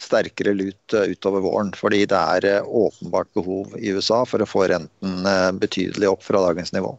sterkere 0.00 0.56
lut 0.56 0.96
eh, 0.96 1.12
utover 1.12 1.44
våren. 1.44 1.74
Fordi 1.76 2.06
det 2.08 2.24
er 2.38 2.48
eh, 2.48 2.72
åpenbart 2.84 3.32
behov 3.36 3.76
i 3.76 3.92
USA 3.92 4.24
for 4.24 4.40
å 4.40 4.48
få 4.48 4.66
renten 4.72 5.60
betydelig 5.60 6.08
opp 6.14 6.24
fra 6.24 6.40
dagens 6.48 6.72
nivå. 6.76 6.96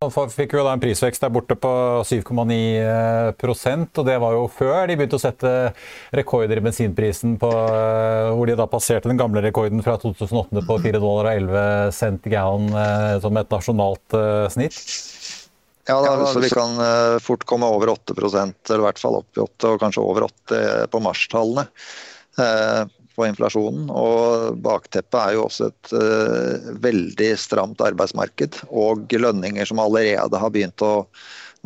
Man 0.00 0.30
fikk 0.32 0.54
jo 0.56 0.62
da 0.64 0.70
en 0.72 0.80
prisvekst 0.80 1.20
der 1.20 1.28
borte 1.28 1.52
på 1.60 1.70
7,9% 2.08 3.98
og 4.00 4.06
det 4.06 4.14
var 4.22 4.32
jo 4.32 4.46
før 4.48 4.86
de 4.88 4.94
begynte 4.96 5.18
å 5.18 5.20
sette 5.20 5.50
rekorder 6.16 6.56
i 6.56 6.62
bensinprisen, 6.64 7.34
på, 7.42 7.50
eh, 7.52 8.30
hvor 8.32 8.48
de 8.48 8.54
da 8.56 8.64
passerte 8.64 9.10
den 9.10 9.20
gamle 9.20 9.42
rekorden 9.44 9.84
fra 9.84 9.98
2008 10.00 10.62
på 10.64 10.78
4 10.86 11.02
dollar 11.02 11.28
og 11.28 11.42
11 11.42 11.92
cent 11.92 12.30
gallon 12.32 12.72
eh, 12.72 13.18
som 13.20 13.36
et 13.42 13.52
nasjonalt 13.52 14.16
uh, 14.16 14.48
snitt. 14.48 14.80
Ja, 15.84 15.98
da, 16.00 16.16
så 16.32 16.40
vi 16.40 16.48
kan 16.48 16.80
fort 17.20 17.44
komme 17.44 17.68
over 17.68 17.92
8% 17.92 18.72
eller 18.72 18.80
i 18.80 18.86
hvert 18.86 19.04
fall 19.04 19.20
opp 19.20 19.36
i 19.36 19.44
8 19.44 19.74
og 19.74 19.84
kanskje 19.84 20.06
over 20.06 20.30
8 20.30 20.62
på 20.88 21.04
marstallene. 21.04 21.66
På 23.20 23.26
inflasjonen. 23.28 23.90
Og 23.92 24.56
bakteppet 24.64 25.18
er 25.20 25.34
jo 25.36 25.44
også 25.44 25.68
et 25.68 25.92
uh, 25.92 26.70
veldig 26.80 27.34
stramt 27.40 27.82
arbeidsmarked 27.84 28.62
og 28.70 29.12
lønninger 29.12 29.68
som 29.68 29.82
allerede 29.82 30.40
har 30.40 30.54
begynt 30.54 30.80
å, 30.86 30.94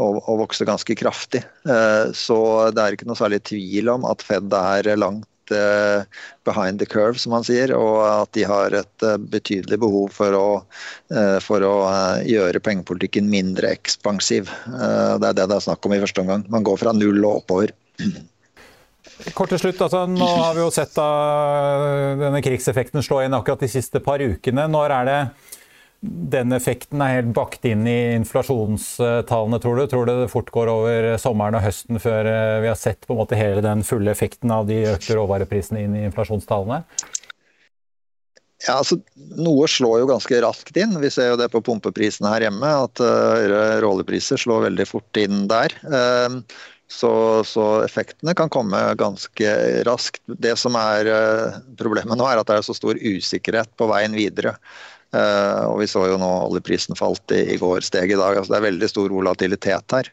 å, 0.02 0.38
vokse 0.40 0.66
ganske 0.66 0.96
kraftig. 0.98 1.44
Uh, 1.68 2.10
så 2.10 2.38
det 2.74 2.82
er 2.82 2.96
ikke 2.96 3.06
noe 3.06 3.20
særlig 3.20 3.44
tvil 3.46 3.92
om 3.94 4.08
at 4.10 4.26
Fed 4.26 4.50
er 4.58 4.90
langt 4.98 5.54
uh, 5.54 6.02
behind 6.48 6.82
the 6.82 6.90
curve, 6.90 7.22
som 7.22 7.36
man 7.36 7.46
sier, 7.46 7.70
og 7.78 8.02
at 8.08 8.34
de 8.34 8.48
har 8.50 8.74
et 8.74 9.08
betydelig 9.30 9.78
behov 9.86 10.10
for 10.18 10.34
å, 10.34 10.44
for 11.44 11.70
å 11.70 11.74
gjøre 12.26 12.66
pengepolitikken 12.66 13.30
mindre 13.30 13.76
ekspansiv. 13.78 14.50
Det 14.66 15.30
er 15.30 15.38
det 15.38 15.46
det 15.52 15.60
er 15.60 15.66
snakk 15.70 15.86
om 15.86 15.94
i 15.94 16.02
første 16.02 16.26
omgang. 16.26 16.48
Man 16.50 16.66
går 16.66 16.82
fra 16.82 16.98
null 16.98 17.22
og 17.22 17.44
oppover. 17.44 17.76
Kort 19.34 19.52
til 19.54 19.60
slutt, 19.62 19.80
altså, 19.84 20.04
Nå 20.10 20.26
har 20.26 20.56
vi 20.56 20.62
jo 20.64 20.70
sett 20.74 20.94
da, 20.96 21.08
denne 22.18 22.42
krigseffekten 22.44 23.04
slå 23.04 23.22
inn 23.24 23.36
akkurat 23.36 23.62
de 23.62 23.70
siste 23.70 24.02
par 24.04 24.22
ukene. 24.22 24.66
Når 24.70 24.94
er 24.98 25.10
det 25.10 25.18
den 26.04 26.52
effekten 26.52 27.00
er 27.00 27.14
helt 27.16 27.32
bakt 27.36 27.64
inn 27.68 27.86
i 27.88 28.14
inflasjonstallene, 28.18 29.60
tror 29.62 29.78
du? 29.78 29.84
Tror 29.88 30.08
du 30.08 30.12
det 30.18 30.30
fort 30.32 30.50
går 30.52 30.68
over 30.68 31.06
sommeren 31.20 31.56
og 31.56 31.64
høsten 31.64 32.00
før 32.02 32.28
eh, 32.28 32.60
vi 32.64 32.68
har 32.68 32.76
sett 32.76 33.06
på 33.06 33.14
en 33.14 33.22
måte 33.22 33.38
hele 33.38 33.64
den 33.64 33.84
fulle 33.86 34.12
effekten 34.12 34.52
av 34.52 34.66
de 34.68 34.82
økte 34.90 35.16
råvareprisene 35.16 35.86
inn 35.86 35.96
i 35.96 36.04
inflasjonstallene? 36.10 36.82
Ja, 38.66 38.78
altså, 38.78 38.98
Noe 39.40 39.66
slår 39.68 40.02
jo 40.02 40.10
ganske 40.12 40.38
raskt 40.44 40.76
inn. 40.80 40.94
Vi 41.00 41.10
ser 41.12 41.32
jo 41.32 41.40
det 41.40 41.50
på 41.52 41.62
pumpeprisene 41.64 42.30
her 42.32 42.46
hjemme. 42.46 42.70
At 42.86 43.00
uh, 43.02 43.80
rålepriser 43.84 44.40
slår 44.40 44.68
veldig 44.70 44.86
fort 44.88 45.20
inn 45.20 45.44
der. 45.50 45.74
Uh, 45.84 46.40
så, 46.94 47.44
så, 47.44 47.64
effektene 47.84 48.34
kan 48.38 48.50
komme 48.52 48.78
ganske 48.98 49.50
raskt. 49.86 50.22
Det 50.26 50.54
som 50.60 50.76
er 50.78 51.10
eh, 51.10 51.60
problemet 51.78 52.18
nå, 52.18 52.26
er 52.28 52.40
at 52.40 52.50
det 52.50 52.60
er 52.60 52.66
så 52.66 52.76
stor 52.76 52.98
usikkerhet 53.00 53.72
på 53.78 53.88
veien 53.90 54.14
videre. 54.16 54.54
Uh, 55.14 55.70
og 55.70 55.76
Vi 55.78 55.86
så 55.86 56.08
jo 56.10 56.16
nå 56.18 56.28
oljeprisen 56.48 56.96
falt 56.98 57.30
i, 57.30 57.44
i 57.54 57.58
går, 57.60 57.84
steg 57.86 58.10
i 58.10 58.18
dag. 58.18 58.34
altså 58.34 58.50
Det 58.50 58.58
er 58.58 58.66
veldig 58.66 58.88
stor 58.90 59.14
volatilitet 59.14 59.94
her. 59.94 60.10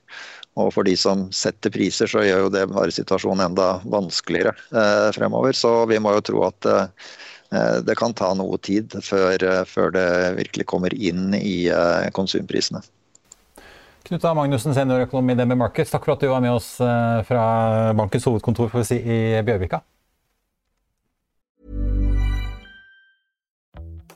Og 0.61 0.69
for 0.75 0.85
de 0.85 0.93
som 0.99 1.23
setter 1.33 1.73
priser, 1.73 2.11
så 2.11 2.21
gjør 2.25 2.45
jo 2.45 2.53
det 2.53 2.67
bare 2.69 2.93
situasjonen 2.93 3.47
enda 3.47 3.67
vanskeligere 3.89 4.53
eh, 4.53 5.09
fremover. 5.15 5.57
Så 5.57 5.71
vi 5.89 5.97
må 6.03 6.13
jo 6.17 6.25
tro 6.27 6.45
at 6.45 6.69
eh, 6.69 7.09
det 7.87 7.97
kan 7.97 8.13
ta 8.13 8.29
noe 8.37 8.59
tid 8.61 8.93
før, 9.01 9.41
før 9.67 9.95
det 9.95 10.07
virkelig 10.37 10.67
kommer 10.69 10.93
inn 10.93 11.33
i 11.35 11.65
konsumprisene. 12.15 12.83
Knut 14.11 14.25
A. 14.27 14.33
Magnussen, 14.35 14.73
seniorøkonom 14.75 15.29
i 15.31 15.35
DB 15.39 15.53
Markets, 15.55 15.93
takk 15.93 16.03
for 16.03 16.17
at 16.17 16.19
du 16.19 16.27
var 16.27 16.41
med 16.43 16.51
oss 16.51 16.81
eh, 16.83 17.21
fra 17.23 17.43
bankens 17.95 18.25
hovedkontor 18.27 18.73
si, 18.83 18.97
i 18.99 19.39
Bjørvika. 19.47 19.79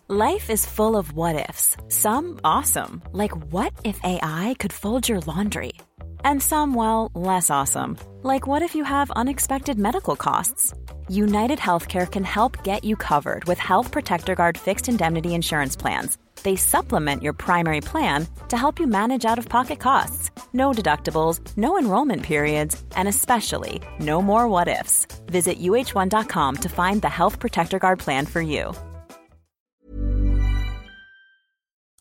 Life 0.09 0.49
is 0.49 0.65
full 0.65 0.97
of 0.97 1.13
what 1.13 1.39
ifs. 1.49 1.77
Some 1.87 2.41
awesome, 2.43 3.01
like 3.13 3.31
what 3.53 3.71
if 3.85 3.97
AI 4.03 4.55
could 4.59 4.73
fold 4.73 5.07
your 5.07 5.21
laundry? 5.21 5.71
And 6.25 6.43
some, 6.43 6.75
well, 6.75 7.09
less 7.15 7.49
awesome, 7.49 7.95
like 8.21 8.45
what 8.45 8.61
if 8.61 8.75
you 8.75 8.83
have 8.83 9.09
unexpected 9.15 9.79
medical 9.79 10.17
costs? 10.17 10.73
United 11.07 11.59
Healthcare 11.59 12.11
can 12.11 12.25
help 12.25 12.65
get 12.65 12.83
you 12.83 12.97
covered 12.97 13.45
with 13.45 13.59
Health 13.59 13.93
Protector 13.93 14.35
Guard 14.35 14.57
fixed 14.57 14.89
indemnity 14.89 15.33
insurance 15.33 15.77
plans 15.77 16.17
they 16.45 16.55
supplement 16.55 17.21
your 17.21 17.33
primary 17.33 17.81
plan 17.81 18.25
to 18.47 18.55
help 18.55 18.79
you 18.79 18.87
manage 18.87 19.25
out 19.25 19.37
of 19.37 19.49
pocket 19.49 19.79
costs. 19.79 20.31
No 20.53 20.71
deductibles, 20.71 21.41
no 21.57 21.77
enrollment 21.77 22.23
periods, 22.23 22.81
and 22.95 23.09
especially 23.09 23.81
no 23.99 24.21
more 24.21 24.47
what 24.47 24.69
ifs. 24.69 25.07
Visit 25.25 25.59
uh1.com 25.59 26.55
to 26.57 26.69
find 26.69 27.01
the 27.01 27.09
Health 27.09 27.39
Protector 27.39 27.79
Guard 27.79 27.99
plan 27.99 28.25
for 28.25 28.41
you. 28.41 28.73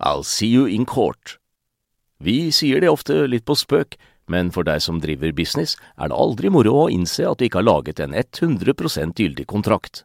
I'll 0.01 0.23
see 0.23 0.49
you 0.49 0.67
in 0.67 0.85
court. 0.85 1.39
Vi 2.19 2.53
sier 2.53 2.81
det 2.81 2.89
ofte 2.89 3.27
litt 3.27 3.45
på 3.45 3.57
spøk, 3.57 3.97
men 4.29 4.51
for 4.53 4.65
deg 4.65 4.83
som 4.83 5.01
driver 5.01 5.33
business, 5.33 5.77
er 5.97 6.11
det 6.11 6.17
aldri 6.17 6.51
moro 6.53 6.85
å 6.85 6.91
innse 6.93 7.25
at 7.29 7.39
du 7.39 7.47
ikke 7.47 7.63
har 7.63 7.69
laget 7.69 8.01
en 8.01 8.15
100 8.15 9.15
gyldig 9.17 9.47
kontrakt. 9.47 10.05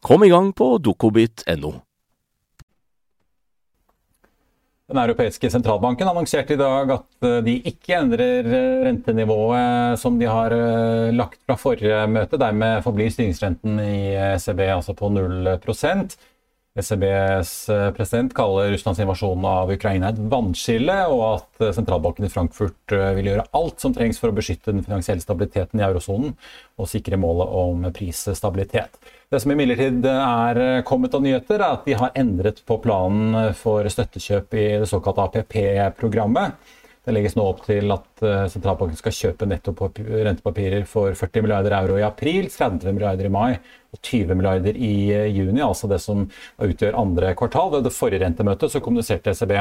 Kom 0.00 0.24
i 0.24 0.30
gang 0.30 0.52
på 0.52 0.78
dokobit.no. 0.78 1.74
Den 4.88 5.02
europeiske 5.02 5.50
sentralbanken 5.52 6.08
annonserte 6.08 6.54
i 6.54 6.60
dag 6.60 6.90
at 6.94 7.26
eh, 7.28 7.40
de 7.44 7.58
ikke 7.68 7.92
endrer 7.98 8.46
eh, 8.46 8.78
rentenivået 8.86 10.00
som 10.00 10.16
de 10.16 10.24
har 10.30 10.54
eh, 10.56 11.10
lagt 11.12 11.42
fra 11.44 11.58
forrige 11.60 12.06
møte. 12.08 12.40
Dermed 12.40 12.80
forblir 12.86 13.12
styringsrenten 13.12 13.76
i 13.84 14.14
ECB 14.30 14.62
altså 14.78 14.96
på 14.96 15.10
0% 15.12 16.16
ECBs 16.78 17.52
president 17.98 18.32
kaller 18.38 18.70
Russlands 18.72 19.02
invasjon 19.02 19.44
av 19.50 19.74
Ukraina 19.74 20.12
et 20.12 20.20
vannskille, 20.30 20.94
og 21.10 21.22
at 21.26 21.72
sentralbanken 21.74 22.28
i 22.28 22.30
Frankfurt 22.30 22.94
vil 23.16 23.32
gjøre 23.32 23.48
alt 23.58 23.82
som 23.82 23.96
trengs 23.96 24.20
for 24.22 24.30
å 24.30 24.36
beskytte 24.36 24.70
den 24.70 24.86
finansielle 24.86 25.24
stabiliteten 25.24 25.82
i 25.82 25.86
eurosonen 25.88 26.36
og 26.78 26.86
sikre 26.92 27.18
målet 27.18 27.50
om 27.64 27.88
prisstabilitet. 27.96 28.94
Det 29.28 29.42
som 29.42 29.52
imidlertid 29.52 30.06
er 30.08 30.58
kommet 30.88 31.12
av 31.12 31.20
nyheter, 31.20 31.60
er 31.60 31.74
at 31.74 31.82
de 31.84 31.96
har 32.00 32.14
endret 32.16 32.62
på 32.64 32.78
planen 32.80 33.52
for 33.58 33.84
støttekjøp 33.92 34.56
i 34.56 34.64
det 34.80 34.88
såkalte 34.88 35.26
APP-programmet. 35.26 36.56
Det 37.04 37.12
legges 37.12 37.36
nå 37.36 37.44
opp 37.50 37.60
til 37.66 37.92
at 37.92 38.07
eh, 38.26 38.46
sentralbanken 38.52 38.98
skal 38.98 39.14
kjøpe 39.14 39.48
netto 39.48 39.74
rentepapirer 39.74 40.86
for 40.88 41.14
40 41.18 41.44
milliarder 41.44 41.76
euro 41.78 41.98
i 41.98 42.06
april, 42.06 42.48
30 42.52 42.92
milliarder 42.92 43.28
i 43.28 43.32
mai 43.32 43.58
og 43.88 44.00
20 44.04 44.36
milliarder 44.36 44.76
i 44.76 44.92
eh, 45.14 45.30
juni, 45.32 45.62
altså 45.64 45.88
det 45.88 46.00
som 46.04 46.26
utgjør 46.60 46.98
andre 47.00 47.32
kvartal. 47.38 47.72
Ved 47.72 47.88
det 47.88 47.94
forrige 47.96 48.20
rentemøtet 48.24 48.72
så 48.72 48.82
kommuniserte 48.84 49.32
ECB 49.32 49.54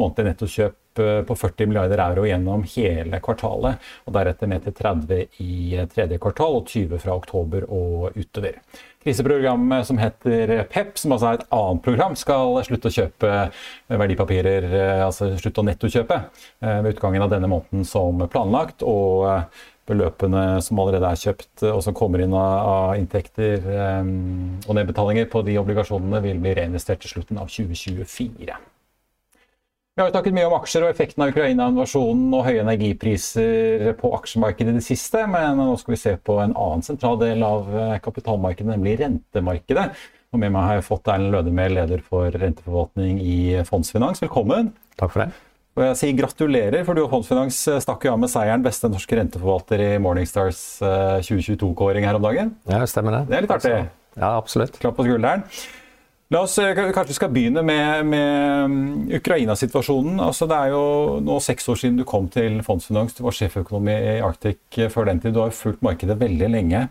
månedlig 0.00 0.34
nettokjøp 0.34 1.00
eh, 1.00 1.22
på 1.28 1.38
40 1.42 1.70
milliarder 1.70 2.04
euro 2.04 2.26
gjennom 2.28 2.66
hele 2.74 3.22
kvartalet, 3.24 3.90
og 4.04 4.14
deretter 4.16 4.52
ned 4.52 4.66
til 4.66 4.76
30 4.76 5.24
i 5.46 5.80
tredje 5.94 6.20
kvartal 6.20 6.60
og 6.60 6.68
20 6.68 7.00
fra 7.00 7.16
oktober 7.16 7.66
og 7.68 8.20
utover. 8.20 8.60
Kriseprogrammet 9.00 9.86
som 9.88 9.96
heter 9.96 10.58
PEP, 10.68 10.98
som 11.00 11.14
altså 11.14 11.30
er 11.30 11.38
et 11.38 11.46
annet 11.56 11.80
program, 11.86 12.16
skal 12.20 12.58
slutte 12.66 12.90
å 12.90 12.92
kjøpe 12.92 13.30
verdipapirer, 13.88 14.66
altså 15.06 15.30
slutte 15.40 15.62
å 15.62 15.64
nettokjøpe 15.70 16.18
ved 16.60 16.90
utgangen 16.90 17.24
av 17.24 17.32
denne 17.32 17.48
måneden 17.48 17.88
som 18.00 18.24
planlagt. 18.32 18.82
og 18.82 19.28
eh, 19.28 19.68
beløpene 19.90 20.60
som 20.62 20.78
allerede 20.78 21.08
er 21.08 21.18
kjøpt 21.18 21.64
og 21.66 21.80
som 21.82 21.94
kommer 21.98 22.22
inn 22.22 22.34
av, 22.36 22.92
inntekter 22.94 23.64
og 23.66 24.76
nedbetalinger 24.78 25.26
på 25.32 25.42
de 25.42 25.56
obligasjonene, 25.58 26.20
vil 26.22 26.38
bli 26.38 26.52
reinvestert 26.54 27.02
til 27.02 27.10
slutten 27.10 27.40
av 27.42 27.50
2024. 27.50 28.54
Vi 29.90 30.02
har 30.02 30.06
jo 30.06 30.14
snakket 30.14 30.32
mye 30.36 30.46
om 30.46 30.54
aksjer 30.56 30.84
og 30.86 30.92
effekten 30.94 31.24
av 31.24 31.32
Ukraina-invasjonen 31.32 32.30
og 32.38 32.44
høye 32.46 32.62
energipriser 32.62 33.90
på 33.98 34.12
aksjemarkedet 34.16 34.72
i 34.72 34.78
det 34.78 34.84
siste, 34.86 35.26
men 35.28 35.58
nå 35.58 35.74
skal 35.76 35.96
vi 35.96 35.98
se 36.00 36.14
på 36.14 36.38
en 36.40 36.54
annen 36.54 36.86
sentral 36.86 37.18
del 37.20 37.42
av 37.44 37.68
eh, 37.74 37.98
kapitalmarkedet, 38.00 38.70
nemlig 38.70 38.94
rentemarkedet. 39.02 39.90
Og 40.30 40.40
med 40.40 40.54
meg 40.54 40.68
har 40.68 40.78
jeg 40.78 40.86
fått 40.86 41.10
Erlend 41.10 41.34
Lødemel, 41.34 41.76
leder 41.82 42.06
for 42.06 42.30
renteforvaltning 42.32 43.18
i 43.18 43.38
Fondsfinans. 43.66 44.22
Velkommen. 44.22 44.70
Takk 44.94 45.10
for 45.10 45.26
det. 45.26 45.49
Og 45.78 45.84
jeg 45.84 45.98
sier 46.00 46.16
gratulerer, 46.18 46.82
for 46.86 46.98
du 46.98 47.04
og 47.04 47.12
Fondsfinans 47.12 47.58
stakk 47.84 48.04
jo 48.04 48.12
av 48.12 48.18
med 48.20 48.30
seieren 48.32 48.64
beste 48.64 48.90
norske 48.90 49.16
renteforvalter 49.16 49.82
i 49.84 49.90
Morningstars 50.02 50.62
2022-kåring 51.26 52.02
eh, 52.02 52.08
her 52.10 52.18
om 52.18 52.24
dagen. 52.24 52.56
Ja, 52.68 52.82
stemmer 52.90 53.20
det. 53.20 53.20
Det 53.28 53.38
er 53.38 53.46
litt 53.46 53.54
artig. 53.54 53.76
Ja, 54.16 54.32
absolutt. 54.32 54.80
Klapp 54.82 54.98
på 54.98 55.06
skulderen. 55.06 55.46
La 56.30 56.44
oss 56.46 56.56
kanskje 56.58 56.94
kanskje 56.94 57.14
skal 57.16 57.30
begynne 57.34 57.62
med, 57.66 58.04
med 58.06 59.14
Ukraina-situasjonen. 59.18 60.20
Altså, 60.22 60.46
det 60.50 60.58
er 60.58 60.74
jo 60.74 60.82
nå 61.26 61.38
seks 61.42 61.66
år 61.72 61.80
siden 61.80 61.96
du 61.98 62.04
kom 62.06 62.28
til 62.30 62.60
Fondsfinans. 62.66 63.16
Du 63.18 63.24
var 63.26 63.34
sjeføkonom 63.34 63.90
i 63.90 64.18
Arctic 64.22 64.78
før 64.94 65.10
den 65.10 65.22
tid. 65.22 65.34
Du 65.34 65.40
har 65.42 65.50
jo 65.50 65.58
fulgt 65.58 65.82
markedet 65.86 66.18
veldig 66.20 66.50
lenge. 66.50 66.84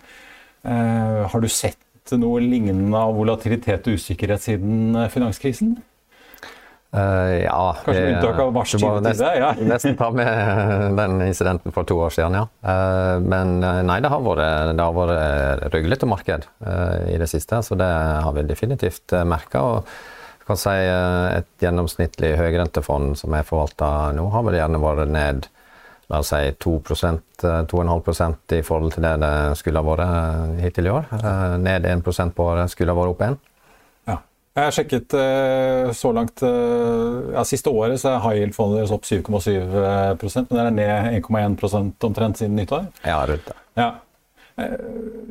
Uh, 0.60 1.24
har 1.32 1.40
du 1.40 1.48
sett 1.48 1.80
noe 2.20 2.42
lignende 2.42 2.98
av 2.98 3.14
volatilitet 3.16 3.88
og 3.88 4.00
usikkerhet 4.00 4.42
siden 4.42 4.96
eh, 4.98 5.10
finanskrisen? 5.14 5.76
Uh, 6.90 7.44
ja. 7.44 7.76
Kanskje 7.86 8.04
med 8.04 8.16
unntak 8.16 8.40
av 8.40 8.54
mars 8.54 8.72
2020? 8.72 9.26
Ja. 9.38 9.54
nesten 9.72 9.98
ta 9.98 10.10
med 10.12 10.96
den 10.98 11.22
incidenten 11.22 11.72
for 11.72 11.86
to 11.86 12.00
år 12.02 12.14
siden, 12.16 12.38
ja. 12.40 12.48
Uh, 12.66 13.20
men 13.22 13.60
eh, 13.62 13.82
nei, 13.86 14.00
det 14.02 14.10
har 14.10 14.24
vært, 14.26 14.74
det 14.74 14.88
har 14.88 14.96
vært 14.98 15.68
ruglete 15.76 16.10
marked 16.10 16.48
uh, 16.66 17.06
i 17.06 17.20
det 17.22 17.30
siste, 17.30 17.62
så 17.66 17.78
det 17.78 17.90
har 18.26 18.34
vi 18.34 18.48
definitivt 18.50 19.14
merka. 19.26 19.84
kan 20.50 20.58
si 20.58 20.74
et 20.74 21.62
gjennomsnittlig 21.62 22.34
høyrentefond 22.40 23.14
som 23.22 23.38
er 23.38 23.46
forvalta 23.46 24.10
nå, 24.18 24.26
har 24.34 24.48
vel 24.48 24.58
gjerne 24.58 24.82
vært 24.82 25.14
ned 25.14 25.50
la 26.10 26.24
oss 26.24 26.32
si 26.34 26.56
2 26.58 26.80
2,5% 26.90 28.56
i 28.58 28.64
forhold 28.66 28.96
til 28.96 29.06
det 29.06 29.14
det 29.22 29.34
skulle 29.60 29.84
ha 29.84 29.86
vært 29.86 30.58
hittil 30.58 30.90
i 30.90 30.96
år. 30.96 31.06
Ned 31.62 31.86
1 31.86 32.02
på 32.34 32.48
året, 32.50 32.74
skulle 32.74 32.96
ha 32.96 32.98
vært 32.98 33.14
opp 33.14 33.22
1 33.28 33.38
jeg 34.60 34.68
har 34.68 34.76
sjekket 34.76 35.16
uh, 35.18 35.94
så 35.96 36.12
langt 36.16 36.44
uh, 36.46 37.32
ja, 37.36 37.46
Siste 37.48 37.72
året 37.72 38.02
så 38.02 38.14
er 38.14 38.22
high 38.26 38.44
yield-fondet 38.44 38.84
deres 38.84 38.94
opp 38.96 39.08
7,7% 39.08 40.52
men 40.52 40.60
det 40.60 40.68
er 40.68 41.10
ned 41.10 41.24
1,1% 41.24 42.08
omtrent 42.10 42.42
siden 42.42 42.60
nyttår. 42.60 42.88
Ja, 43.06 43.24
rundt 43.30 43.50
det. 43.50 43.58
Ja. 43.80 43.96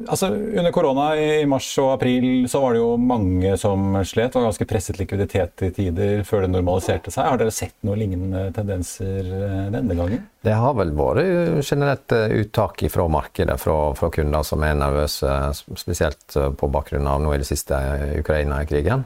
Altså, 0.09 0.31
under 0.33 0.73
korona 0.73 1.09
i 1.21 1.43
mars 1.49 1.67
og 1.83 1.91
april 1.99 2.47
så 2.49 2.63
var 2.63 2.73
det 2.73 2.81
jo 2.81 2.95
mange 2.97 3.57
som 3.61 3.99
slet. 4.01 4.31
Det 4.33 4.39
var 4.39 4.47
ganske 4.47 4.67
presset 4.71 5.01
likviditet 5.01 5.65
i 5.67 5.69
tider 5.77 6.23
før 6.25 6.47
det 6.47 6.53
normaliserte 6.55 7.13
seg. 7.13 7.29
Har 7.29 7.41
dere 7.41 7.53
sett 7.53 7.77
noen 7.85 8.01
lignende 8.01 8.47
tendenser 8.57 9.29
denne 9.75 9.99
gangen? 9.99 10.25
Det 10.47 10.55
har 10.57 10.73
vel 10.79 10.95
vært 10.97 11.61
generelt 11.67 12.15
uttak 12.41 12.87
fra 12.95 13.09
markedet 13.13 13.59
fra, 13.61 13.77
fra, 13.99 14.11
kunder 14.15 14.47
som 14.49 14.65
er 14.65 14.79
nervøse, 14.81 15.35
spesielt 15.77 16.39
på 16.57 16.73
bakgrunn 16.73 17.11
av 17.11 17.21
nå 17.21 17.35
i 17.37 17.43
det 17.43 17.51
siste 17.51 17.77
Ukraina-krigen. 18.23 19.05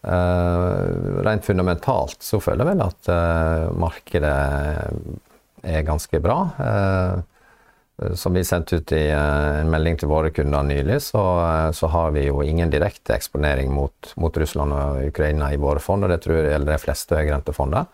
Uh, 0.00 1.20
rent 1.20 1.44
fundamentalt 1.44 2.22
så 2.24 2.38
føler 2.40 2.64
jeg 2.64 2.70
vel 2.70 2.84
at 2.86 3.08
uh, 3.12 3.66
markedet 3.76 4.36
er 5.60 5.84
ganske 5.84 6.22
bra. 6.24 6.38
Uh, 6.56 8.14
som 8.16 8.32
vi 8.32 8.40
sendte 8.48 8.78
ut 8.80 8.92
i 8.96 9.10
en 9.12 9.68
melding 9.68 9.98
til 10.00 10.08
våre 10.08 10.30
kunder 10.32 10.64
nylig, 10.64 11.02
så, 11.04 11.20
så 11.76 11.90
har 11.92 12.14
vi 12.14 12.22
jo 12.30 12.40
ingen 12.40 12.72
direkte 12.72 13.12
eksponering 13.12 13.74
mot, 13.76 14.14
mot, 14.16 14.38
Russland 14.40 14.72
og 14.72 15.02
Ukraina 15.10 15.50
i 15.52 15.58
våre 15.60 15.82
fond, 15.84 16.06
og 16.06 16.14
det 16.14 16.22
tror 16.24 16.38
jeg 16.38 16.54
gjelder 16.54 16.72
de 16.72 16.78
fleste 16.80 17.18
høyrentefonder. 17.18 17.90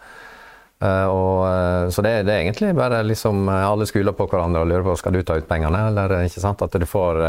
Uh, 0.76 1.06
og, 1.08 1.38
uh, 1.48 1.90
så 1.90 2.02
det, 2.04 2.10
det, 2.28 2.34
er 2.34 2.42
egentlig 2.42 2.74
bare 2.76 2.98
liksom 3.06 3.46
uh, 3.48 3.62
alle 3.64 3.86
skuler 3.88 4.12
på 4.12 4.26
hverandre 4.28 4.60
og 4.60 4.68
lurer 4.68 4.84
på 4.84 4.96
skal 5.00 5.14
du 5.16 5.22
ta 5.24 5.38
ut 5.40 5.46
pengene, 5.48 5.86
eller 5.88 6.12
ikke 6.26 6.42
sant? 6.42 6.60
at 6.60 6.76
du 6.76 6.84
får 6.88 7.20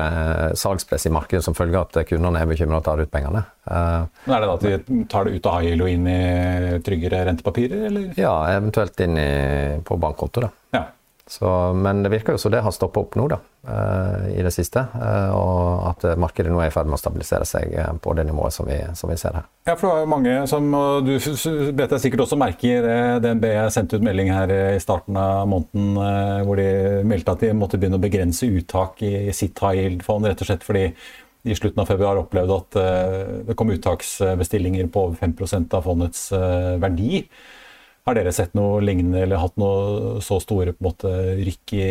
salgspress 0.60 1.08
i 1.08 1.14
markedet 1.16 1.46
som 1.46 1.56
følge 1.56 1.80
av 1.80 1.88
at 1.88 2.10
kundene 2.10 2.42
er 2.42 2.50
bekymra 2.50 2.82
og 2.82 2.86
tar 2.88 3.00
ut 3.00 3.12
pengene. 3.12 3.46
Men 3.68 4.36
er 4.36 4.44
det 4.44 4.50
da 4.50 4.58
at 4.58 4.68
de 4.68 5.00
tar 5.12 5.28
det 5.28 5.38
ut 5.38 5.48
av 5.48 5.62
Hailo 5.62 5.88
og 5.88 5.94
inn 5.94 6.10
i 6.12 6.82
tryggere 6.84 7.24
rentepapirer, 7.30 7.88
eller? 7.90 8.12
Ja, 8.20 8.36
eventuelt 8.52 9.00
inn 9.04 9.20
i, 9.20 9.32
på 9.88 10.00
bankkonto, 10.02 10.44
da. 10.48 10.52
Ja. 10.76 10.84
Så, 11.28 11.74
men 11.76 12.00
det 12.04 12.10
virker 12.14 12.38
jo 12.38 12.40
som 12.40 12.54
det 12.54 12.62
har 12.64 12.72
stoppa 12.72 13.02
opp 13.04 13.18
nå, 13.20 13.26
da, 13.28 13.42
uh, 13.68 14.28
i 14.32 14.40
det 14.46 14.52
siste. 14.56 14.80
Uh, 14.96 15.34
og 15.36 15.90
at 15.90 16.06
markedet 16.20 16.54
nå 16.54 16.62
er 16.64 16.70
i 16.70 16.74
ferd 16.74 16.88
med 16.88 16.96
å 16.96 17.02
stabilisere 17.02 17.48
seg 17.48 17.74
uh, 17.76 17.90
på 18.00 18.14
det 18.16 18.24
nivået 18.30 18.56
som 18.56 18.68
vi, 18.70 18.78
som 18.96 19.12
vi, 19.12 19.18
ser 19.20 19.36
her. 19.36 19.50
Ja, 19.68 19.76
for 19.76 19.90
det 19.90 19.92
var 19.92 20.06
jo 20.06 20.12
mange 20.14 20.38
som, 20.48 20.70
og 20.80 21.10
du 21.10 21.18
bet 21.76 21.92
deg 21.92 22.00
sikkert 22.06 22.24
også 22.24 22.40
merke 22.40 22.72
i 22.72 23.20
DNB 23.24 23.46
sendte 23.76 24.00
ut 24.00 24.08
melding 24.08 24.32
her 24.32 24.54
i 24.56 24.80
starten 24.80 25.20
av 25.20 25.44
måneden 25.52 26.00
hvor 26.48 26.60
de 26.60 27.04
meldte 27.08 27.36
at 27.36 27.44
de 27.44 27.52
måtte 27.58 27.80
begynne 27.82 28.00
å 28.00 28.04
begrense 28.04 28.48
uttak 28.48 29.04
i 29.04 29.36
sitt 29.36 29.60
high 29.60 29.82
yield-fond, 29.82 30.30
rett 30.30 30.44
og 30.46 30.48
slett 30.48 30.64
fordi 30.64 30.88
i 31.48 31.56
slutten 31.56 31.84
av 31.84 31.92
februar 31.92 32.20
opplevde 32.22 32.56
at 32.62 32.80
det 33.48 33.56
kom 33.60 33.72
uttaksbestillinger 33.76 34.88
på 34.92 35.10
over 35.10 35.20
5 35.20 35.68
av 35.76 35.84
fondets 35.84 36.30
verdi. 36.80 37.26
Har 38.08 38.16
dere 38.16 38.32
sett 38.32 38.54
noe 38.56 38.78
lignende 38.80 39.20
eller 39.26 39.42
hatt 39.42 39.58
noe 39.60 40.22
så 40.24 40.38
store 40.40 40.72
på 40.72 40.80
en 40.80 40.86
måte, 40.88 41.10
rykk 41.44 41.74
i 41.76 41.88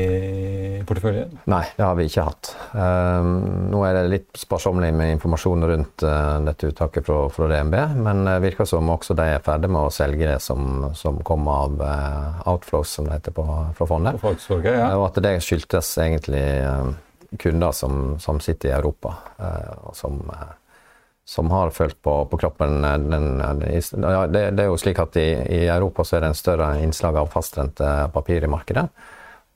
porteføljen? 0.88 1.35
Nei, 1.52 1.61
det 1.76 1.85
har 1.85 1.98
vi 1.98 2.07
ikke 2.09 2.24
hatt. 2.24 2.52
Um, 2.72 3.35
nå 3.68 3.83
er 3.85 3.98
det 3.98 4.05
litt 4.14 4.40
sparsommelig 4.40 4.94
med 4.96 5.12
informasjon 5.18 5.66
rundt 5.68 6.07
uh, 6.09 6.38
dette 6.46 6.70
uttaket 6.72 7.05
fra, 7.05 7.18
fra, 7.35 7.50
DNB, 7.52 7.76
men 8.00 8.24
det 8.31 8.38
virker 8.46 8.64
som 8.70 8.88
også 8.94 9.12
de 9.18 9.29
er 9.35 9.44
ferdig 9.44 9.68
med 9.76 9.90
å 9.90 9.92
selge 9.92 10.31
det 10.33 10.40
som, 10.40 10.87
som 10.96 11.20
kom 11.20 11.44
av 11.52 11.85
uh, 11.85 12.40
outflows, 12.48 12.96
som 12.96 13.11
det 13.11 13.18
heter 13.18 13.37
på, 13.37 13.44
fra 13.76 13.92
fondet. 13.92 14.16
ja. 14.81 14.94
Og 14.96 15.11
at 15.11 15.20
det 15.20 15.37
skyldtes 15.44 15.92
egentlig 16.00 16.46
uh, 16.64 16.94
kunder 17.37 17.76
som, 17.76 18.14
som, 18.24 18.40
sitter 18.40 18.72
i 18.72 18.79
Europa, 18.79 19.18
og 19.85 19.92
som 19.98 20.22
som 21.26 21.50
har 21.50 21.70
følt 21.74 21.98
på, 22.02 22.24
på 22.30 22.38
kroppen 22.38 22.84
eh, 22.84 22.98
den, 22.98 23.42
ja, 24.02 24.26
det, 24.26 24.50
det, 24.50 24.62
er 24.62 24.70
jo 24.70 24.78
slik 24.78 25.00
at 25.02 25.18
i, 25.18 25.28
i, 25.58 25.60
Europa 25.66 26.06
så 26.06 26.16
er 26.16 26.24
det 26.24 26.32
en 26.32 26.38
større 26.38 26.70
innslag 26.82 27.18
av 27.18 27.32
fastrente 27.34 27.92
papir 28.14 28.46
i 28.46 28.50
markedet. 28.50 28.86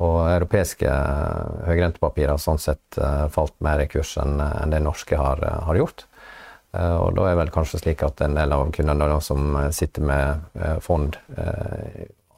Og 0.01 0.19
europeiske 0.33 0.89
høyrentepapir 0.89 1.69
høyrentepapirer 1.69 2.33
har 2.33 2.41
sånn 2.41 2.61
sett 2.63 2.97
falt 3.35 3.53
mer 3.61 3.83
i 3.83 3.89
kurs 3.93 4.15
enn 4.17 4.39
en 4.41 4.73
det 4.73 4.81
norske 4.81 5.19
har, 5.21 5.43
har 5.67 5.77
gjort. 5.77 6.07
Og 6.73 7.11
da 7.19 7.27
er 7.29 7.37
vel 7.37 7.53
kanskje 7.53 7.83
slik 7.83 8.01
at 8.07 8.23
en 8.25 8.39
del 8.39 8.55
av 8.57 8.71
kundene 8.73 9.19
som 9.21 9.59
sitter 9.77 10.07
med 10.09 10.47
uh, 10.57 10.79
fond 10.81 11.19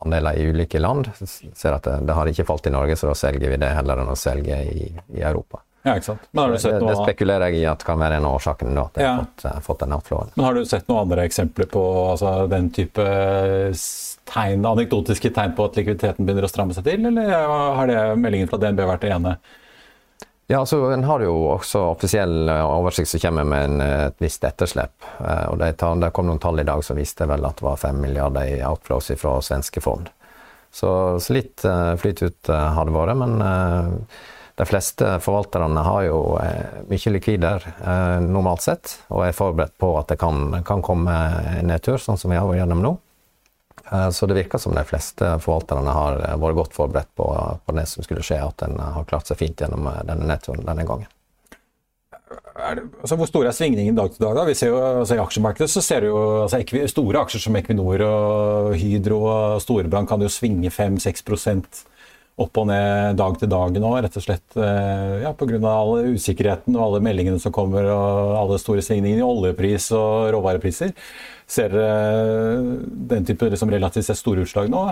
andeler 0.03 0.39
i 0.39 0.47
ulike 0.51 0.81
land, 0.83 1.11
ser 1.23 1.77
at 1.77 1.87
det, 1.87 2.01
det, 2.09 2.17
har 2.19 2.31
ikke 2.31 2.47
falt 2.49 2.67
i 2.67 2.75
Norge, 2.75 2.97
så 2.99 3.13
da 3.13 3.19
selger 3.19 3.53
vi 3.53 3.61
det 3.63 3.71
heller 3.77 4.03
enn 4.03 4.11
å 4.11 4.19
selge 4.19 4.59
i, 4.67 4.89
i 5.15 5.23
Europa. 5.23 5.63
Ja, 5.83 5.97
ikke 5.97 6.13
sant. 6.13 6.27
Men 6.31 6.45
har 6.45 6.53
du 6.53 6.59
sett 6.63 6.77
det, 6.77 6.81
noe 6.85 6.93
det 6.93 7.01
spekulerer 7.03 7.51
jeg 7.51 7.63
i 7.63 7.67
at 7.67 7.83
kan 7.87 7.99
være 7.99 8.21
en 8.21 8.27
av 8.29 8.37
årsakene 8.37 8.75
da, 8.77 8.85
at 8.87 9.01
jeg 9.01 9.07
Ja. 9.07 9.15
har 9.15 9.25
fått, 9.25 9.45
eh, 9.45 9.61
fått 9.61 9.79
den 9.81 9.93
outflowen. 9.97 10.31
Men 10.37 10.45
har 10.47 10.55
du 10.55 10.65
sett 10.65 10.87
noen 10.89 11.01
andre 11.01 11.25
eksempler 11.27 11.67
på 11.67 11.83
altså, 12.11 12.49
den 12.49 12.71
type 12.71 13.03
tegn, 14.25 14.63
anekdotiske 14.65 15.33
tegn 15.35 15.57
på 15.57 15.65
at 15.65 15.75
likviditeten 15.77 16.25
begynner 16.25 16.47
å 16.47 16.53
stramme 16.53 16.75
seg 16.75 16.85
til, 16.85 17.07
eller 17.07 17.35
har 17.77 17.87
det 17.87 17.99
meldingen 18.17 18.49
fra 18.49 18.59
DNB 18.59 18.87
vært 18.87 19.01
det 19.01 19.11
ene? 19.11 19.37
Ja, 20.47 20.61
altså 20.61 20.93
En 20.93 21.05
har 21.05 21.21
jo 21.21 21.33
også 21.55 21.81
offisiell 21.95 22.49
eh, 22.49 22.63
oversikt 22.63 23.09
som 23.09 23.21
kommer 23.21 23.45
med 23.45 23.65
en, 23.65 23.81
eh, 23.81 24.07
et 24.07 24.19
visst 24.19 24.45
etterslep. 24.45 24.93
Eh, 25.21 25.47
og 25.51 25.59
det, 25.59 25.77
det 25.79 26.13
kom 26.13 26.27
noen 26.27 26.39
tall 26.43 26.61
i 26.61 26.67
dag 26.69 26.83
som 26.85 26.97
viste 26.97 27.27
vel 27.27 27.47
at 27.47 27.57
det 27.57 27.67
var 27.67 27.77
5 27.77 28.01
milliarder 28.03 28.59
i 28.59 28.63
outflows 28.67 29.11
fra 29.17 29.41
svenske 29.41 29.81
fond. 29.81 30.11
Så, 30.73 31.21
så 31.21 31.35
litt 31.37 31.65
uh, 31.69 31.93
flyt 32.01 32.23
ut 32.23 32.49
uh, 32.49 32.73
har 32.73 32.89
det 32.89 32.95
vært, 32.95 33.19
men 33.21 33.35
eh, 33.45 33.89
de 34.55 34.67
fleste 34.69 35.15
forvalterne 35.25 35.81
har 35.87 36.03
jo 36.05 36.19
eh, 36.43 36.83
mye 36.91 37.13
likvider 37.15 37.65
eh, 37.73 38.19
normalt 38.25 38.65
sett, 38.65 38.99
og 39.09 39.25
er 39.25 39.37
forberedt 39.37 39.79
på 39.81 39.95
at 39.97 40.13
det 40.13 40.19
kan, 40.21 40.59
kan 40.67 40.85
komme 40.85 41.15
nedtur, 41.65 41.97
sånn 42.03 42.21
som 42.21 42.33
vi 42.33 42.37
har 42.41 42.49
vært 42.49 42.61
gjennom 42.61 42.85
nå. 42.85 42.93
Eh, 43.89 44.11
Så 44.13 44.29
det 44.29 44.37
virker 44.37 44.61
som 44.61 44.77
de 44.77 44.85
fleste 44.85 45.39
forvalterne 45.41 45.97
har 45.97 46.21
vært 46.43 46.59
godt 46.61 46.77
forberedt 46.77 47.11
på, 47.17 47.31
på 47.65 47.77
det 47.79 47.87
som 47.89 48.05
skulle 48.05 48.25
skje, 48.27 48.43
at 48.45 48.67
en 48.69 48.77
har 48.83 49.09
klart 49.09 49.31
seg 49.31 49.41
fint 49.41 49.65
gjennom 49.65 49.89
denne 50.05 50.29
nedturen 50.29 50.67
denne 50.69 50.87
gangen. 50.89 51.09
Det, 52.33 52.85
altså, 53.01 53.17
hvor 53.17 53.29
store 53.29 53.49
er 53.51 53.57
svingningene 53.57 53.97
dag 53.97 54.13
til 54.13 54.25
dag? 54.25 54.37
da? 54.37 54.45
Vi 54.49 54.57
ser 54.57 54.71
jo, 54.73 54.77
altså, 55.03 55.17
I 55.17 55.23
aksjemarkedet 55.23 55.73
så 55.73 55.83
ser 55.85 56.05
du 56.05 56.11
jo 56.11 56.21
altså, 56.45 56.61
store 56.93 57.25
aksjer 57.25 57.45
som 57.47 57.57
Equinor 57.57 58.05
og 58.07 58.77
Hydro 58.81 59.23
og 59.25 59.65
Storebrand 59.65 60.09
kan 60.09 60.23
jo 60.23 60.31
svinge 60.33 60.73
5-6 60.73 61.25
opp 62.41 62.59
og 62.63 62.67
ned 62.71 63.19
dag 63.21 63.37
til 63.39 63.51
dag 63.53 63.77
nå, 63.77 63.91
rett 64.01 64.17
og 64.17 64.25
slett 64.25 64.57
eh, 64.57 65.23
ja, 65.25 65.35
pga. 65.37 65.61
all 65.69 66.15
usikkerheten 66.15 66.77
og 66.79 66.85
alle 66.87 67.03
meldingene 67.05 67.41
som 67.43 67.53
kommer 67.55 67.87
og 67.93 68.37
alle 68.41 68.59
store 68.63 68.85
svingningene 68.85 69.21
i 69.21 69.27
oljepris 69.27 69.91
og 69.97 70.33
råvarepriser. 70.37 70.95
Ser 71.53 71.75
dere 71.75 72.61
den 73.13 73.29
type 73.29 73.51
liksom, 73.53 73.73
relativt 73.75 74.09
sett 74.09 74.21
store 74.21 74.47
utslag 74.47 74.73
nå? 74.73 74.87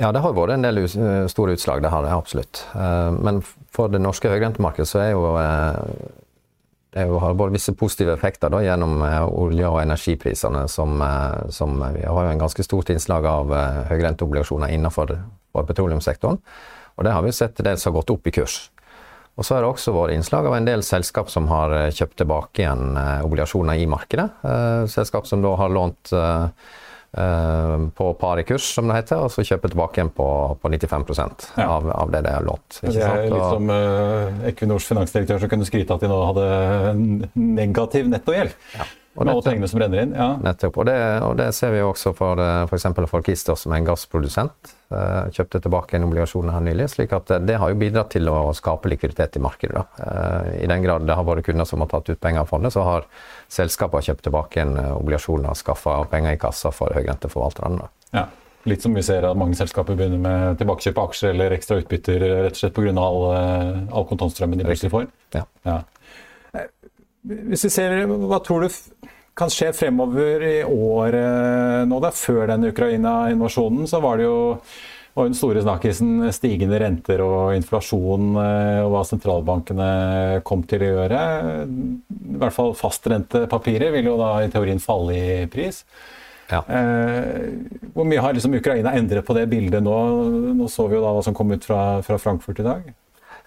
Ja, 0.00 0.10
det 0.12 0.20
har 0.24 0.36
vært 0.36 0.56
en 0.56 0.64
del 0.64 0.84
eh, 0.84 1.26
store 1.32 1.56
utslag, 1.56 1.84
det 1.84 1.92
har 1.92 2.04
det 2.04 2.12
absolutt. 2.12 2.64
Eh, 2.76 3.10
Men 3.20 3.42
for 3.44 3.92
det 3.92 4.00
norske 4.04 4.32
høyrentemarkedet 4.32 4.88
så 4.88 5.02
er 5.04 5.12
jo 5.12 5.34
eh, 5.40 6.14
det 6.96 7.04
har 7.04 7.34
vært 7.36 7.52
visse 7.52 7.74
positive 7.76 8.14
effekter 8.16 8.52
da, 8.52 8.62
gjennom 8.64 9.02
eh, 9.04 9.22
olje- 9.28 9.68
og 9.68 9.82
energiprisene. 9.82 10.64
Som, 10.72 11.00
eh, 11.04 11.48
som 11.52 11.76
vi 11.92 12.04
har 12.04 12.28
jo 12.28 12.32
en 12.32 12.40
ganske 12.40 12.64
stort 12.64 12.92
innslag 12.92 13.28
av 13.28 13.52
eh, 13.52 13.82
høyrenteobligasjoner 13.90 14.72
innenfor 14.72 15.12
for 15.56 15.68
petroleumssektoren. 15.72 16.38
Og 16.96 17.04
det 17.04 17.12
har 17.12 17.24
vi 17.26 17.32
sett 17.36 17.58
dels 17.64 17.84
har 17.88 17.92
gått 17.96 18.12
opp 18.14 18.26
i 18.28 18.32
kurs. 18.38 18.70
Og 19.36 19.44
så 19.44 19.52
har 19.58 19.64
det 19.66 19.68
også 19.68 19.92
vært 19.92 20.14
innslag 20.16 20.46
av 20.48 20.54
en 20.56 20.64
del 20.64 20.80
selskap 20.86 21.28
som 21.28 21.44
har 21.50 21.72
eh, 21.76 21.90
kjøpt 21.92 22.16
tilbake 22.22 22.62
igjen 22.62 22.96
eh, 22.96 23.18
obligasjoner 23.26 23.76
i 23.82 23.88
markedet. 23.92 24.30
Eh, 24.48 24.84
selskap 24.88 25.26
som 25.28 25.42
da 25.44 25.52
har 25.60 25.68
lånt 25.76 26.14
på 27.96 28.06
par 28.20 28.40
i 28.40 28.42
kurs, 28.44 28.66
som 28.76 28.88
det 28.90 28.96
heter, 28.98 29.22
og 29.24 29.30
så 29.32 29.40
kjøper 29.46 29.70
tilbake 29.72 29.96
igjen 30.02 30.10
på, 30.12 30.26
på 30.60 30.68
95 30.68 31.06
Ja. 31.56 31.64
av, 31.78 31.86
av 31.90 32.10
det 32.12 32.20
de 32.26 32.32
har 32.34 32.44
lånt. 32.44 32.80
ikke 32.82 32.92
Det 32.92 33.06
er 33.06 33.22
litt 33.30 33.38
Og- 33.40 33.54
som 33.54 33.70
uh, 33.72 34.42
Equinors 34.50 34.84
finansdirektør 34.90 35.40
som 35.40 35.48
kunne 35.48 35.64
skryte 35.64 35.94
at 35.96 36.00
de 36.04 36.10
nå 36.10 36.18
hadde 36.26 36.44
en 36.90 37.06
negativ 37.56 38.10
nettogjeld. 38.12 38.52
Og 39.16 39.24
med 39.24 39.32
alle 39.32 39.42
pengene 39.46 39.68
som 39.70 39.80
renner 39.80 40.02
inn. 40.04 40.14
Ja. 40.14 40.28
Nettopp. 40.44 40.76
Og 40.82 40.86
det, 40.88 40.96
og 41.24 41.36
det 41.40 41.46
ser 41.56 41.72
vi 41.72 41.80
også 41.80 42.12
for 42.16 42.40
f.eks. 42.68 42.86
For, 42.96 43.06
for 43.10 43.24
Kistos, 43.26 43.62
som 43.64 43.72
er 43.72 43.80
en 43.80 43.88
gassprodusent. 43.88 44.72
eh, 44.92 45.30
Kjøpte 45.32 45.60
tilbake 45.64 45.96
en 45.96 46.04
obligasjon 46.04 46.52
her 46.52 46.60
nylig. 46.60 46.90
slik 46.92 47.12
at 47.16 47.26
det, 47.32 47.38
det 47.48 47.56
har 47.62 47.72
jo 47.72 47.78
bidratt 47.80 48.10
til 48.12 48.28
å 48.28 48.52
skape 48.56 48.92
likviditet 48.92 49.36
i 49.40 49.42
markedet. 49.42 49.74
Da. 49.76 50.06
Eh, 50.06 50.64
I 50.64 50.70
den 50.70 50.84
grad 50.84 51.06
det 51.08 51.16
har 51.16 51.24
vært 51.24 51.46
kunder 51.48 51.64
som 51.64 51.80
har 51.80 51.88
tatt 51.94 52.10
ut 52.12 52.20
penger 52.20 52.44
av 52.44 52.50
fondet, 52.52 52.76
så 52.76 52.84
har 52.84 53.06
selskapene 53.48 54.04
kjøpt 54.04 54.26
tilbake 54.28 54.60
en 54.62 54.76
obligasjon 54.96 55.48
og 55.48 55.56
skaffa 55.56 56.02
penger 56.12 56.36
i 56.36 56.42
kassa 56.42 56.72
for 56.74 56.92
høyrenteforvalterne. 56.96 57.88
Ja. 58.12 58.28
Litt 58.66 58.82
som 58.82 58.96
vi 58.98 59.02
ser 59.06 59.22
at 59.22 59.38
mange 59.38 59.54
selskaper 59.54 59.94
begynner 59.94 60.18
med 60.18 60.56
tilbakekjøp 60.58 60.96
av 60.98 61.12
aksjer 61.12 61.30
eller 61.30 61.52
ekstra 61.54 61.76
utbytter 61.78 62.18
rett 62.48 62.56
og 62.56 62.58
slett 62.58 62.74
pga. 62.74 62.94
All, 62.98 63.20
eh, 63.36 63.84
all 63.94 64.08
kontantstrømmen 64.10 64.58
de 64.58 64.66
plutselig 64.66 64.90
får. 64.90 65.06
Ja. 65.36 65.44
Ja. 65.64 65.76
Hvis 67.26 67.66
vi 67.66 67.72
ser, 67.74 68.04
Hva 68.06 68.40
tror 68.44 68.66
du 68.66 69.08
kan 69.36 69.50
skje 69.52 69.72
fremover 69.76 70.44
i 70.46 70.58
år 70.64 71.16
eh, 71.18 71.80
nå? 71.88 72.00
da? 72.00 72.12
Før 72.14 72.46
den 72.52 72.70
Ukraina-invasjonen 72.70 73.88
så 73.90 74.00
var 74.04 74.20
det 74.20 74.28
jo 74.28 74.36
og 75.16 75.30
den 75.30 75.36
store 75.36 75.62
snakkisen 75.64 76.26
stigende 76.36 76.76
renter 76.82 77.22
og 77.24 77.54
inflasjon 77.56 78.34
eh, 78.36 78.82
og 78.84 78.90
hva 78.92 79.00
sentralbankene 79.08 79.86
kom 80.44 80.66
til 80.68 80.84
å 80.84 80.90
gjøre. 80.90 81.20
I 81.64 82.36
hvert 82.42 82.56
fall 82.56 82.74
fastrentepapirer 82.76 83.94
vil 83.94 84.10
jo 84.10 84.18
da 84.20 84.34
i 84.44 84.50
teorien 84.52 84.82
falle 84.82 85.16
i 85.16 85.38
pris. 85.52 85.80
Ja. 86.50 86.60
Eh, 86.68 87.48
hvor 87.96 88.04
mye 88.06 88.20
har 88.22 88.36
liksom 88.36 88.58
Ukraina 88.60 88.92
endret 88.98 89.24
på 89.26 89.34
det 89.38 89.48
bildet 89.50 89.82
nå? 89.82 89.96
Nå 90.60 90.68
så 90.70 90.84
vi 90.84 90.98
jo 90.98 91.02
da 91.06 91.16
hva 91.16 91.24
som 91.24 91.36
kom 91.36 91.48
ut 91.54 91.64
fra, 91.64 91.80
fra 92.04 92.20
Frankfurt 92.20 92.60
i 92.60 92.68
dag. 92.68 92.92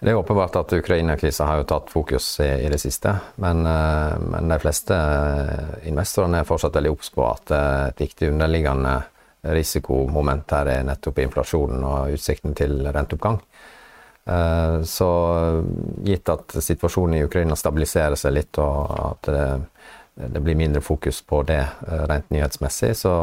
Det 0.00 0.10
er 0.10 0.16
åpenbart 0.16 0.56
at 0.56 0.72
Ukraina-krisa 0.72 1.44
har 1.44 1.58
jo 1.60 1.66
tatt 1.68 1.90
fokus 1.92 2.40
i, 2.40 2.68
det 2.72 2.78
siste. 2.80 3.12
Men, 3.36 3.66
eh, 3.68 4.14
men 4.32 4.48
de 4.48 4.56
fleste 4.62 4.96
eh, 4.96 5.88
investorene 5.90 6.40
er 6.40 6.48
fortsatt 6.48 6.78
veldig 6.78 6.92
obs 6.94 7.12
på 7.12 7.26
at 7.28 7.52
eh, 7.52 7.88
et 7.90 8.00
viktig 8.00 8.30
underliggende 8.32 8.94
risikomoment 9.44 10.56
her 10.56 10.70
er 10.72 10.86
nettopp 10.88 11.20
inflasjonen 11.20 11.84
og 11.84 12.16
utsikten 12.16 12.56
til 12.56 12.82
renteoppgang. 12.84 13.38
Så 14.84 15.06
gitt 16.04 16.28
at 16.28 16.52
situasjonen 16.60 17.16
i 17.16 17.22
Ukraina 17.24 17.56
stabiliserer 17.56 18.20
seg 18.20 18.34
litt, 18.36 18.58
og 18.60 18.92
at 19.00 19.30
det, 20.28 20.40
blir 20.40 20.54
mindre 20.54 20.80
fokus 20.80 21.22
på 21.22 21.42
det 21.42 21.60
eh, 21.60 22.02
rent 22.08 22.30
nyhetsmessig, 22.30 22.96
så, 22.96 23.14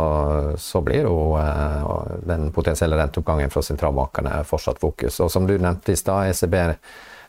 så 0.58 0.82
blir 0.82 1.08
jo 1.08 1.36
eh, 1.40 1.84
den 2.28 2.52
potensielle 2.56 2.98
renteoppgangen 2.98 3.54
fra 3.54 3.64
sentralbankene 3.66 4.42
fortsatt 4.48 4.80
fokus. 4.82 5.20
Og 5.24 5.32
som 5.32 5.48
du 5.48 5.58
nevnte 5.58 5.94
i 5.94 6.00
stad, 6.00 6.32
ECB 6.32 6.58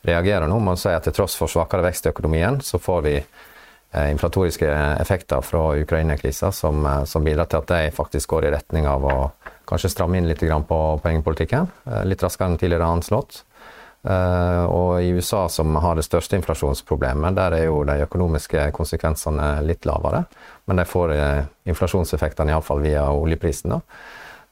reagerer 0.08 0.48
nå 0.48 0.60
med 0.62 0.76
å 0.76 0.80
si 0.80 0.92
at 0.94 1.04
til 1.08 1.16
tross 1.16 1.36
for 1.38 1.50
svakere 1.50 1.84
vekst 1.88 2.06
i 2.06 2.12
økonomien, 2.12 2.60
så 2.64 2.80
får 2.82 3.04
vi 3.06 3.16
eh, 3.18 4.08
inflatoriske 4.12 4.70
effekter 5.02 5.44
fra 5.44 5.64
Ukraina-krisa 5.82 6.52
som, 6.54 6.86
som 7.06 7.26
bidrar 7.26 7.50
til 7.50 7.62
at 7.62 7.74
de 7.74 7.96
faktisk 7.96 8.36
går 8.36 8.48
i 8.48 8.54
retning 8.56 8.88
av 8.88 9.04
å 9.04 9.18
kanskje 9.68 9.92
stramme 9.92 10.20
inn 10.20 10.30
litt 10.30 10.40
på 10.40 10.80
pengepolitikken. 11.04 11.66
Litt 12.08 12.22
raskere 12.24 12.54
enn 12.54 12.60
tidligere 12.60 12.88
anslått. 12.88 13.42
Eh, 14.02 14.64
og 14.64 15.02
i 15.02 15.10
USA, 15.10 15.48
som 15.48 15.74
har 15.76 15.98
det 15.98 16.06
største 16.06 16.38
inflasjonsproblemet, 16.38 17.34
der 17.34 17.56
er 17.56 17.64
jo 17.66 17.82
de 17.86 17.98
økonomiske 18.06 18.70
konsekvensene 18.76 19.58
litt 19.66 19.88
lavere. 19.88 20.24
Men 20.70 20.80
de 20.80 20.86
får 20.86 21.14
eh, 21.16 21.42
inflasjonseffektene 21.72 22.54
iallfall 22.54 22.84
via 22.84 23.08
oljeprisen. 23.10 23.74
da. 23.74 23.80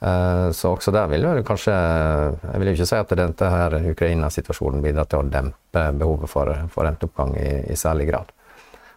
Eh, 0.00 0.50
Så 0.52 0.74
også 0.74 0.92
der 0.92 1.06
vil 1.08 1.22
jo 1.22 1.42
kanskje 1.42 1.72
Jeg 1.72 2.58
vil 2.60 2.68
jo 2.68 2.74
ikke 2.74 2.86
si 2.86 2.96
at 2.96 3.16
denne 3.16 3.50
her 3.50 3.78
Ukraina-situasjonen 3.92 4.82
bidrar 4.82 5.06
til 5.06 5.22
å 5.22 5.30
dempe 5.30 5.92
behovet 5.92 6.30
for, 6.30 6.52
for 6.68 6.84
renteoppgang 6.84 7.36
i, 7.36 7.72
i 7.72 7.76
særlig 7.76 8.10
grad. 8.10 8.35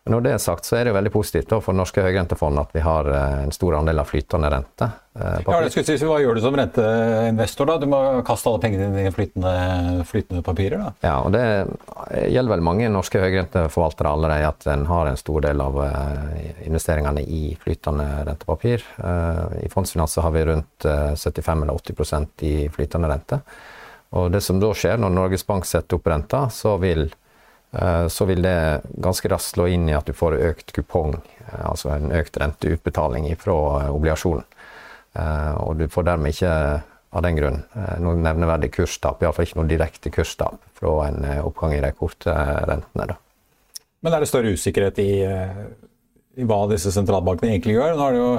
Når 0.10 0.24
det 0.26 0.32
er 0.34 0.40
sagt, 0.42 0.66
så 0.66 0.76
er 0.80 0.88
det 0.88 0.92
jo 0.92 0.96
veldig 0.98 1.12
positivt 1.14 1.52
for 1.62 1.76
norske 1.78 2.02
høyrentefond 2.02 2.58
at 2.62 2.72
vi 2.74 2.82
har 2.82 3.08
eh, 3.14 3.44
en 3.46 3.54
stor 3.54 3.76
andel 3.78 4.02
av 4.02 4.08
flytende 4.10 4.50
rente. 4.50 4.88
eh, 5.20 5.38
Ja, 5.46 5.60
det 5.62 5.70
skulle 5.72 5.86
si, 5.86 6.06
Hva 6.10 6.18
gjør 6.24 6.40
du 6.40 6.42
som 6.42 6.58
renteinvestor? 6.58 7.70
da? 7.70 7.78
Du 7.78 7.86
må 7.92 8.00
kaste 8.26 8.50
alle 8.50 8.62
pengene 8.64 8.90
dine 8.96 9.12
i 9.12 9.14
flytende, 9.14 9.54
flytende 10.10 10.42
papirer? 10.46 10.82
da? 10.82 10.94
Ja, 11.06 11.16
og 11.22 11.32
det 11.36 11.44
gjelder 12.34 12.56
vel 12.56 12.66
mange 12.66 12.90
norske 12.90 13.22
høyrenteforvaltere 13.22 14.12
allerede 14.16 14.50
at 14.50 14.68
en 14.74 14.86
har 14.90 15.12
en 15.12 15.22
stor 15.22 15.46
del 15.46 15.62
av 15.62 15.78
eh, 15.86 16.54
investeringene 16.66 17.22
i 17.24 17.56
flytende 17.62 18.08
rentepapir. 18.28 18.84
I 19.62 19.70
Fondsfinans 19.70 20.18
har 20.26 20.32
vi 20.36 20.46
rundt 20.50 20.86
eh, 20.90 21.14
75 21.16 21.64
eller 21.68 21.74
80% 21.86 22.48
i 22.50 22.56
flytende 22.74 23.14
rente. 23.14 23.42
Og 24.18 24.32
det 24.34 24.42
som 24.42 24.58
da 24.58 24.72
skjer 24.74 24.98
når 24.98 25.12
Norges 25.14 25.44
Bank 25.46 25.68
setter 25.70 26.00
opp 26.00 26.08
renta, 26.10 26.48
så 26.50 26.78
vil, 26.82 27.12
så 28.10 28.26
vil 28.26 28.42
det 28.42 28.82
ganske 28.98 29.30
raskt 29.30 29.54
slå 29.54 29.68
inn 29.70 29.90
i 29.90 29.94
at 29.94 30.08
du 30.10 30.14
får 30.18 30.40
økt 30.42 30.72
kupong, 30.74 31.20
eh, 31.46 31.66
altså 31.70 31.92
en 31.94 32.12
økt 32.18 32.40
renteutbetaling 32.42 33.28
fra 33.38 33.58
eh, 33.84 33.92
obligasjonen. 33.94 34.46
Eh, 35.14 35.54
Og 35.62 35.78
du 35.78 35.86
får 35.90 36.08
dermed 36.08 36.34
ikke 36.34 36.54
av 37.10 37.24
den 37.26 37.38
grunn 37.38 37.62
eh, 37.76 37.96
noe 38.02 38.18
nevneverdig 38.18 38.72
kurstap, 38.74 39.22
iallfall 39.22 39.46
ikke 39.48 39.60
noe 39.62 39.70
direkte 39.70 40.14
kurstap 40.14 40.58
fra 40.78 40.96
en 41.08 41.24
eh, 41.26 41.46
oppgang 41.46 41.78
i 41.78 41.84
de 41.86 41.94
korte 41.98 42.34
eh, 42.34 42.66
rentene. 42.70 43.08
Da. 43.14 43.20
Men 44.02 44.16
er 44.16 44.24
det 44.24 44.32
større 44.32 44.56
usikkerhet 44.56 45.00
i, 45.04 45.12
eh, 45.26 45.64
i 46.42 46.50
hva 46.50 46.64
disse 46.72 46.94
sentralbankene 46.96 47.54
egentlig 47.54 47.78
gjør? 47.78 47.98
Nå 47.98 48.06
er 48.08 48.18
det 48.18 48.22
jo 48.24 48.34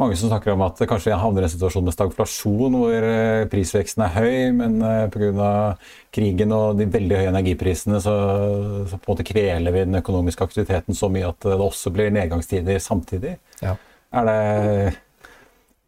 mange 0.00 0.16
som 0.18 0.28
snakker 0.28 0.52
om 0.52 0.64
at 0.66 0.76
det 0.80 0.88
kanskje 0.90 1.16
havner 1.16 1.44
i 1.44 1.48
en 1.48 1.52
situasjon 1.52 1.86
med 1.86 1.94
stagflasjon, 1.94 2.76
hvor 2.76 3.06
eh, 3.08 3.46
prisveksten 3.52 4.04
er 4.04 4.12
høy, 4.16 4.36
men 4.58 4.76
eh, 4.84 5.06
pga. 5.12 5.52
krigen 6.14 6.52
og 6.56 6.76
de 6.80 6.88
veldig 6.92 7.20
høye 7.20 7.30
energiprisene 7.32 8.00
så, 8.04 8.16
så 8.90 8.98
på 8.98 9.08
en 9.08 9.14
måte 9.14 9.26
kveler 9.26 9.72
vi 9.72 9.86
den 9.88 10.00
økonomiske 10.00 10.44
aktiviteten 10.44 10.96
så 10.96 11.10
mye 11.12 11.30
at 11.30 11.48
det 11.48 11.56
også 11.56 11.92
blir 11.96 12.12
nedgangstider 12.14 12.80
samtidig. 12.82 13.36
Ja. 13.64 13.76
Er 14.16 14.30
det 14.30 14.38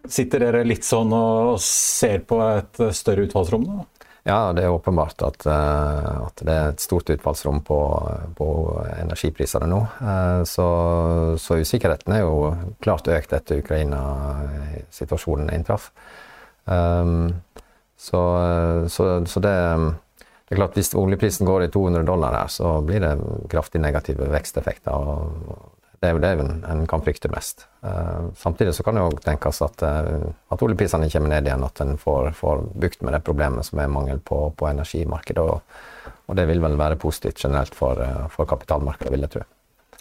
Sitter 0.09 0.41
dere 0.41 0.61
litt 0.65 0.87
sånn 0.87 1.11
og 1.13 1.59
ser 1.61 2.23
på 2.25 2.39
et 2.41 2.79
større 2.97 3.27
utfallsrom 3.27 3.65
nå? 3.67 3.83
Ja, 4.27 4.53
det 4.53 4.65
er 4.65 4.75
åpenbart 4.75 5.23
at, 5.25 5.47
at 5.47 6.43
det 6.45 6.53
er 6.55 6.73
et 6.73 6.83
stort 6.83 7.09
utfallsrom 7.13 7.63
på, 7.65 7.79
på 8.37 8.49
energiprisene 8.99 9.69
nå. 9.71 9.79
Så, 10.49 10.67
så, 11.41 11.57
usikkerheten 11.63 12.13
er 12.13 12.25
jo 12.27 12.51
klart 12.85 13.09
økt 13.09 13.33
etter 13.39 13.63
Ukraina-situasjonen 13.63 15.49
inntraff. 15.55 15.89
Så, 17.97 18.21
så, 18.93 19.09
så 19.25 19.45
det 19.47 19.57
det 20.49 20.55
er 20.57 20.63
klart 20.63 20.77
Hvis 20.79 20.95
oljeprisen 20.97 21.47
går 21.47 21.67
i 21.67 21.73
200 21.73 22.07
dollar 22.09 22.33
her, 22.33 22.49
så 22.49 22.79
blir 22.81 23.03
det 23.05 23.17
kraftig 23.53 23.83
negative 23.85 24.31
veksteffekter. 24.33 24.93
og 24.97 25.75
Det 25.99 26.07
er 26.07 26.15
jo 26.15 26.21
det 26.23 26.31
en 26.71 26.85
kan 26.87 27.03
frykte 27.03 27.31
mest. 27.33 27.65
Uh, 27.83 28.31
samtidig 28.39 28.75
så 28.77 28.85
kan 28.87 28.95
det 28.95 29.03
òg 29.03 29.19
tenkes 29.25 29.59
at, 29.67 29.83
uh, 29.83 30.29
at 30.55 30.63
oljeprisene 30.63 31.09
kommer 31.11 31.33
ned 31.33 31.49
igjen, 31.49 31.65
at 31.67 31.83
en 31.83 31.97
får, 31.99 32.31
får, 32.39 32.63
bukt 32.79 33.03
med 33.03 33.17
det 33.17 33.25
problemet 33.27 33.67
som 33.67 33.83
er 33.83 33.91
mangel 33.91 34.21
på, 34.23 34.45
på 34.55 34.69
energimarkedet. 34.71 35.43
Og, 35.43 36.13
og, 36.29 36.37
det 36.39 36.47
vil 36.51 36.63
vel 36.63 36.79
være 36.79 37.01
positivt 37.03 37.43
generelt 37.43 37.75
for, 37.75 37.99
uh, 37.99 38.29
for 38.31 38.47
kapitalmarkedet, 38.47 39.15
vil 39.15 39.27
jeg 39.27 39.35
tro. 39.35 39.47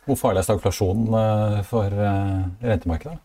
Hvor 0.08 0.22
farlig 0.22 0.44
er 0.44 0.48
stagflasjonen 0.48 1.66
for 1.68 1.92
rentemarkedet? 2.64 3.18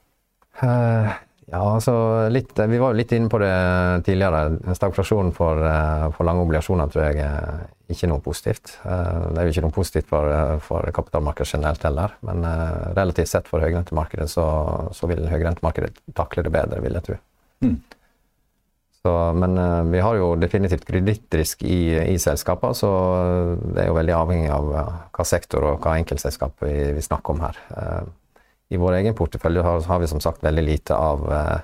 Ja, 1.53 1.61
altså 1.75 1.95
litt, 2.33 2.57
Vi 2.57 2.79
var 2.81 2.95
jo 2.95 2.97
litt 2.97 3.12
inne 3.12 3.29
på 3.29 3.38
det 3.43 3.53
tidligere. 4.07 4.57
Stagflasjon 4.73 5.35
for, 5.37 5.61
eh, 5.61 6.07
for, 6.17 6.25
lange 6.25 6.47
obligasjoner 6.47 6.88
tror 6.88 7.11
jeg 7.11 7.27
er 7.27 7.67
ikke 7.93 8.09
noe 8.09 8.25
positivt. 8.25 8.79
Eh, 8.87 9.19
det 9.29 9.43
er 9.43 9.45
jo 9.45 9.53
ikke 9.53 9.65
noe 9.67 9.77
positivt 9.77 10.09
for, 10.09 10.33
eh, 10.33 10.59
for 10.65 10.88
kapitalmarkedet 10.97 11.53
generelt 11.53 11.83
heller. 11.83 12.15
Men 12.23 12.47
relativt 12.97 13.29
sett 13.29 13.49
for 13.49 13.61
høyrentemarkedet 13.61 14.31
så, 14.31 14.47
så 14.97 15.11
vil 15.11 15.29
høyrentemarkedet 15.29 15.93
takle 16.15 16.43
det 16.43 16.53
bedre, 16.53 16.81
vil 16.81 16.97
jeg 16.97 17.03
tro. 17.11 17.19
Mm. 17.61 17.77
Så, 19.03 19.12
men 19.35 19.91
vi 19.91 19.99
har 19.99 20.15
jo 20.15 20.37
definitivt 20.37 20.87
kredittrisk 20.87 21.65
i, 21.65 21.99
i 22.15 22.17
selskapene, 22.23 22.73
så 22.73 22.88
det 23.75 23.83
er 23.83 23.88
jo 23.91 23.99
veldig 23.99 24.15
avhengig 24.15 24.51
av 24.55 24.73
hva 25.11 25.25
sektor 25.27 25.67
og 25.67 25.81
hva 25.83 25.99
enkeltselskap 25.99 26.62
vi, 26.62 26.93
vi 26.95 27.03
snakker 27.03 27.35
om 27.35 27.43
her 27.43 27.59
i 28.72 28.76
vår 28.76 28.92
egen 28.92 29.14
portefølje 29.14 29.62
har, 29.62 29.82
har, 29.85 29.98
vi 30.00 30.08
som 30.08 30.20
sagt 30.20 30.44
veldig 30.44 30.62
lite 30.64 30.96
av, 30.96 31.26
eh, 31.32 31.58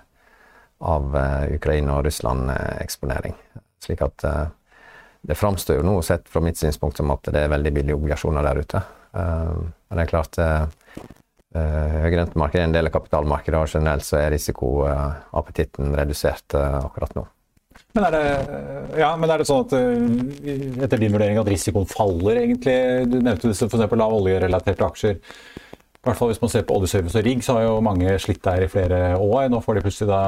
av 0.79 1.17
eh, 1.17 1.55
Ukraina- 1.57 1.97
og 1.97 2.05
Russland-eksponering. 2.05 3.37
Slik 3.81 4.03
at 4.05 4.25
eh, 4.29 4.43
det 5.29 5.39
framstår 5.41 5.81
jo 5.81 5.87
nå, 5.89 5.95
sett 6.05 6.29
fra 6.29 6.43
mitt 6.45 6.61
synspunkt, 6.61 7.01
som 7.01 7.09
at 7.15 7.31
det 7.33 7.41
er 7.41 7.55
veldig 7.55 7.73
billige 7.79 7.97
obligasjoner 7.97 8.45
der 8.45 8.61
ute. 8.63 8.83
Men 9.19 9.97
det 9.97 10.03
er 10.05 10.11
klart 10.11 10.37
Høyrentemarkedet 11.49 12.61
er 12.61 12.67
en 12.69 12.75
del 12.77 12.87
av 12.87 12.93
kapitalmarkedet, 12.95 13.59
og 13.59 13.73
generelt 13.73 14.07
så 14.07 14.21
er 14.21 14.31
risikoappetitten 14.37 15.97
redusert 15.99 16.55
akkurat 16.55 17.17
nå. 17.19 17.25
Men 17.97 18.07
er, 18.07 18.15
det, 18.15 19.01
ja, 19.01 19.11
men 19.19 19.33
er 19.33 19.43
det 19.43 19.49
sånn 19.49 19.65
at 19.65 19.75
etter 20.87 21.03
din 21.03 21.17
vurdering 21.17 21.41
at 21.41 21.51
risikoen 21.51 21.89
faller, 21.91 22.45
egentlig? 22.45 22.77
Du 23.11 23.19
nevnte 23.19 23.51
f.eks. 23.51 23.97
lav 23.99 24.17
oljerelaterte 24.21 24.87
aksjer. 24.87 25.19
I 25.99 26.07
hvert 26.07 26.19
fall 26.21 26.31
Hvis 26.31 26.41
man 26.41 26.51
ser 26.53 26.65
på 26.67 26.77
oljeservice 26.79 27.19
og 27.19 27.25
rigg, 27.27 27.41
så 27.43 27.57
har 27.57 27.65
jo 27.67 27.79
mange 27.83 28.13
slitt 28.23 28.43
der 28.45 28.63
i 28.65 28.71
flere 28.71 29.19
år. 29.19 29.49
Nå 29.51 29.59
får 29.65 29.79
de 29.79 29.85
plutselig 29.85 30.07
da 30.13 30.21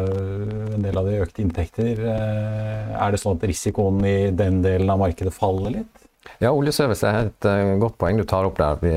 øh, 0.00 0.76
en 0.78 0.84
del 0.86 0.96
av 0.96 1.08
de 1.10 1.18
økte 1.20 1.42
inntekter. 1.44 2.00
Øh, 2.00 2.94
er 2.96 3.12
det 3.12 3.20
sånn 3.20 3.36
at 3.36 3.44
risikoen 3.50 4.00
i 4.08 4.30
den 4.32 4.62
delen 4.64 4.88
av 4.90 5.02
markedet 5.02 5.34
faller 5.36 5.76
litt? 5.76 6.06
Ja, 6.40 6.50
oljeservice 6.52 7.04
er 7.04 7.28
et 7.28 7.46
uh, 7.48 7.74
godt 7.80 7.96
poeng 8.00 8.16
du 8.16 8.24
tar 8.28 8.46
opp 8.48 8.56
der. 8.56 8.78
Vi, 8.80 8.92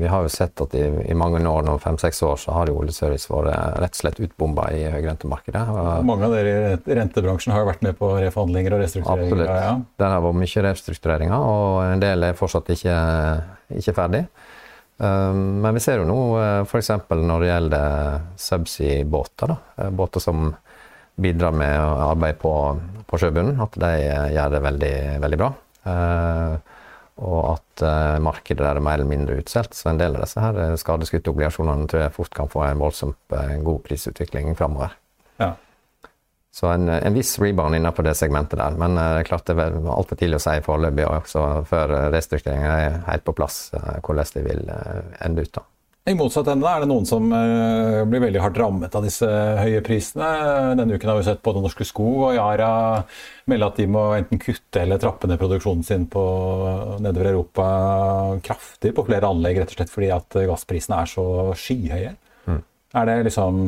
vi 0.00 0.08
har 0.12 0.24
jo 0.24 0.32
sett 0.32 0.60
at 0.60 0.74
i, 0.76 0.84
i 1.08 1.16
mange 1.16 1.40
år, 1.40 1.64
nå 1.64 1.76
fem-seks 1.80 2.20
år, 2.28 2.36
så 2.40 2.52
har 2.56 2.68
jo 2.68 2.76
oljeservice 2.80 3.30
vært 3.32 3.80
rett 3.80 3.96
og 3.96 4.00
slett 4.00 4.20
utbomba 4.24 4.68
i 4.76 4.82
høyrentemarkedet. 4.92 5.64
Mange 6.04 6.28
av 6.28 6.36
dere 6.36 6.76
i 6.76 6.98
rentebransjen 6.98 7.54
har 7.54 7.64
jo 7.64 7.70
vært 7.70 7.84
med 7.86 7.96
på 8.00 8.10
reforhandlinger 8.18 8.76
og 8.76 8.84
restruktureringer. 8.84 9.32
Absolutt. 9.32 9.48
Ja, 9.52 9.70
ja. 9.70 10.02
Der 10.04 10.16
har 10.16 10.24
vært 10.26 10.40
mye 10.42 10.66
restruktureringer, 10.68 11.48
og 11.54 11.80
en 11.86 12.04
del 12.04 12.28
er 12.28 12.40
fortsatt 12.40 12.72
ikke, 12.76 12.98
ikke 13.80 13.96
ferdig. 13.96 14.26
Um, 14.96 15.60
men 15.60 15.76
vi 15.76 15.82
ser 15.84 16.00
jo 16.00 16.06
nå 16.08 16.20
uh, 16.38 16.62
f.eks. 16.64 16.88
når 17.10 17.42
det 17.42 17.50
gjelder 17.50 18.22
subsea-båter, 18.40 19.52
uh, 19.76 19.90
båter 19.92 20.24
som 20.24 20.48
bidrar 21.20 21.52
med 21.56 21.76
arbeid 21.80 22.38
på, 22.40 22.52
på 23.08 23.20
sjøbunnen, 23.20 23.60
at 23.60 23.76
de 23.80 23.92
uh, 24.08 24.30
gjør 24.32 24.56
det 24.56 24.62
veldig, 24.70 24.96
veldig 25.26 25.40
bra. 25.44 25.52
og 27.16 27.42
at 27.48 27.82
markedet 28.20 28.64
er 28.66 28.80
mer 28.82 28.98
eller 28.98 29.08
mindre 29.08 29.36
utsolgt. 29.38 29.76
Så 29.78 29.88
en 29.88 30.00
del 30.00 30.16
av 30.16 30.24
disse 30.24 30.42
her 30.42 30.74
skadeskutte 30.80 31.30
obligasjonene 31.30 31.86
tror 31.88 32.02
jeg 32.02 32.14
fort 32.16 32.34
kan 32.34 32.50
få 32.50 32.64
en 32.66 32.80
voldsomt 32.82 33.36
god 33.64 33.78
prisutvikling 33.86 34.50
framover. 34.58 34.96
Ja. 35.38 35.52
Så 36.56 36.70
en, 36.72 36.88
en, 36.88 37.14
viss 37.14 37.34
rebound 37.38 37.76
innenfor 37.76 38.06
det 38.06 38.14
segmentet 38.16 38.56
der. 38.56 38.76
Men 38.80 38.96
uh, 38.96 39.20
klart 39.28 39.44
det 39.44 39.58
er 39.60 39.74
altfor 39.92 40.16
tidlig 40.16 40.38
å 40.38 40.44
si 40.46 40.56
foreløpig, 40.64 41.04
før 41.68 41.96
restruktureringen 42.14 42.70
er 42.72 43.00
helt 43.10 43.26
på 43.26 43.34
plass, 43.36 43.66
uh, 43.76 43.98
hvordan 44.00 44.30
det 44.38 44.44
vil 44.46 44.62
ende 44.70 45.44
ut. 45.44 45.52
da. 45.58 45.66
I 46.06 46.14
motsatt 46.14 46.48
ende 46.48 46.70
er 46.70 46.84
det 46.84 46.88
noen 46.88 47.04
som 47.04 47.24
blir 47.26 48.20
veldig 48.22 48.38
hardt 48.38 48.60
rammet 48.62 48.94
av 48.94 49.02
disse 49.02 49.26
høye 49.26 49.80
prisene. 49.82 50.28
Denne 50.78 50.94
uken 50.94 51.10
har 51.10 51.18
vi 51.18 51.24
sett 51.26 51.42
både 51.42 51.64
Norske 51.64 51.82
Skog 51.84 52.28
og 52.28 52.36
Yara 52.36 52.68
melde 53.50 53.68
at 53.72 53.80
de 53.82 53.88
må 53.90 54.04
enten 54.14 54.38
kutte 54.38 54.84
eller 54.84 55.02
trappe 55.02 55.26
ned 55.26 55.40
produksjonen 55.40 55.82
sin 55.84 56.04
på 56.06 56.22
nedover 57.02 57.32
Europa 57.32 57.66
kraftig 58.46 58.94
på 58.94 59.04
flere 59.10 59.32
anlegg, 59.34 59.58
rett 59.58 59.74
og 59.74 59.80
slett 59.80 59.90
fordi 59.90 60.12
at 60.14 60.38
gassprisene 60.46 61.00
er 61.02 61.10
så 61.10 61.26
skyhøye. 61.58 62.14
Mm. 62.46 62.62
Er 63.02 63.10
det 63.10 63.18
liksom 63.26 63.66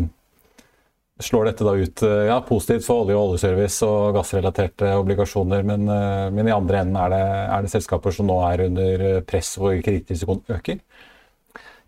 slår 1.18 1.44
dette 1.44 1.66
da 1.66 1.74
ut 1.74 2.02
eh, 2.02 2.24
ja, 2.30 2.38
positivt 2.46 2.86
for 2.86 3.02
olje- 3.04 3.16
og 3.18 3.32
oljeservice 3.32 3.86
og 3.86 4.14
gassrelaterte 4.16 4.92
obligasjoner, 5.00 5.64
men, 5.66 5.88
eh, 5.90 6.26
men 6.34 6.48
i 6.48 6.54
andre 6.54 6.82
enden 6.84 6.98
er 7.00 7.14
det, 7.14 7.22
er 7.56 7.64
det, 7.64 7.72
selskaper 7.72 8.14
som 8.14 8.28
nå 8.30 8.38
er 8.46 8.66
under 8.68 9.06
press 9.26 9.56
hvor 9.58 9.74
kredittrisikoen 9.82 10.44
øker? 10.58 10.78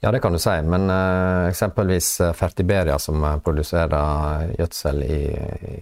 Ja, 0.00 0.10
det 0.10 0.22
kan 0.24 0.32
du 0.32 0.40
si. 0.40 0.54
Men 0.64 0.88
uh, 0.88 1.44
eksempelvis 1.50 2.06
Fertiberia, 2.32 2.94
som 2.98 3.20
produserer 3.44 4.54
gjødsel 4.56 5.02
i, 5.04 5.18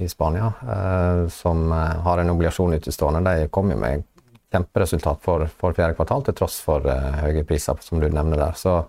i 0.02 0.08
Spania, 0.10 0.48
uh, 0.66 1.28
som 1.30 1.70
har 1.70 2.18
en 2.18 2.32
obligasjon 2.32 2.74
utestående, 2.74 3.22
de 3.22 3.46
kom 3.54 3.70
jo 3.70 3.76
med 3.78 4.02
kjemperesultat 4.50 5.22
for, 5.22 5.46
for 5.60 5.76
fjerde 5.76 5.94
kvartal, 5.94 6.26
til 6.26 6.34
tross 6.34 6.58
for 6.66 6.82
uh, 6.90 7.22
høye 7.22 7.46
priser, 7.46 7.78
som 7.84 8.02
du 8.02 8.08
nevner 8.10 8.42
der. 8.42 8.58
Så 8.58 8.80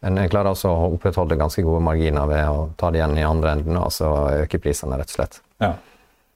en 0.00 0.18
klarer 0.30 0.52
altså 0.52 0.70
å 0.70 0.90
opprettholde 0.94 1.38
ganske 1.38 1.62
gode 1.66 1.82
marginer 1.82 2.28
ved 2.30 2.44
å 2.46 2.66
ta 2.78 2.90
det 2.94 3.00
igjen 3.00 3.18
i 3.18 3.26
andre 3.26 3.56
enden, 3.56 3.78
altså 3.80 4.12
øke 4.44 4.60
prisene, 4.62 4.98
rett 5.00 5.10
og 5.10 5.18
slett. 5.18 5.40
Ja. 5.62 5.72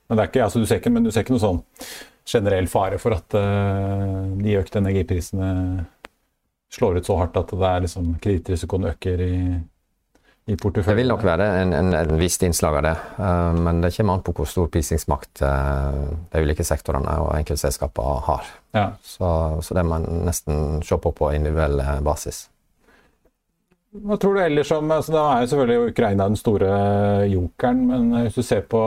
Men, 0.09 0.19
det 0.19 0.29
ikke, 0.29 0.45
altså, 0.45 0.61
du 0.61 0.67
ikke, 0.67 0.91
men 0.93 1.07
du 1.07 1.13
ser 1.15 1.25
ikke 1.25 1.37
noe 1.37 1.45
sånn 1.45 1.61
generell 2.29 2.69
fare 2.71 2.99
for 3.03 3.17
at 3.17 3.35
uh, 3.39 4.29
de 4.39 4.59
økte 4.59 4.83
energiprisene 4.83 5.51
slår 6.73 7.01
ut 7.01 7.09
så 7.09 7.19
hardt 7.21 7.39
at 7.41 7.53
det 7.53 7.69
er 7.69 7.85
liksom 7.87 8.15
kredittrisikoen 8.23 8.91
øker 8.93 9.23
i, 9.25 9.39
i 10.51 10.57
porteføljen? 10.59 10.91
Det 10.91 10.99
vil 11.01 11.13
nok 11.15 11.25
være 11.27 11.49
en, 11.63 11.75
en, 11.79 11.91
en 11.97 12.15
visst 12.21 12.45
innslag 12.47 12.81
av 12.81 12.87
det, 12.87 12.95
uh, 13.19 13.57
men 13.57 13.83
det 13.85 13.93
kommer 13.97 14.19
an 14.19 14.27
på 14.27 14.37
hvor 14.37 14.51
stor 14.51 14.71
prisingsmakt 14.75 15.45
uh, 15.47 16.05
de 16.35 16.45
ulike 16.45 16.67
sektorene 16.67 17.19
og 17.23 17.35
enkeltselskapene 17.39 18.23
har. 18.29 18.55
Ja. 18.77 18.87
Så, 19.07 19.29
så, 19.63 19.77
det 19.79 19.87
må 19.87 20.01
en 20.01 20.27
nesten 20.27 20.81
se 20.85 20.99
på 20.99 21.15
på 21.17 21.33
individuell 21.37 21.81
basis. 22.05 22.49
Hva 23.93 24.17
tror 24.17 24.35
du 24.35 24.41
ellers 24.41 24.71
om 24.73 24.91
altså 24.95 25.13
Da 25.13 25.23
er 25.29 25.41
jo 25.43 25.49
selvfølgelig 25.53 25.93
Ukraina 25.93 26.29
den 26.31 26.41
store 26.41 26.71
jokeren, 27.29 27.81
men 27.91 28.03
hvis 28.23 28.39
du 28.39 28.43
ser 28.47 28.63
på 28.65 28.81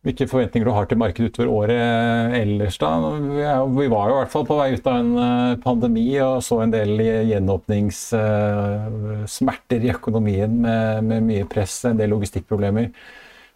hvilke 0.00 0.24
forventninger 0.30 0.64
du 0.64 0.72
har 0.72 0.86
til 0.88 0.96
markedet 1.00 1.28
utover 1.28 1.50
året 1.52 2.32
ellers, 2.38 2.78
da? 2.80 2.88
Vi 3.20 3.88
var 3.92 4.08
jo 4.08 4.14
i 4.14 4.20
hvert 4.22 4.32
fall 4.32 4.46
på 4.48 4.56
vei 4.56 4.72
ut 4.72 4.86
av 4.88 4.96
en 4.96 5.12
eh, 5.20 5.60
pandemi 5.60 6.16
og 6.24 6.40
så 6.44 6.60
en 6.64 6.72
del 6.72 6.96
gjenåpningssmerter 7.28 9.80
i 9.84 9.92
økonomien 9.92 10.52
med, 10.64 11.04
med 11.04 11.20
mye 11.28 11.44
press, 11.52 11.84
en 11.84 12.00
del 12.00 12.08
logistikkproblemer, 12.14 12.88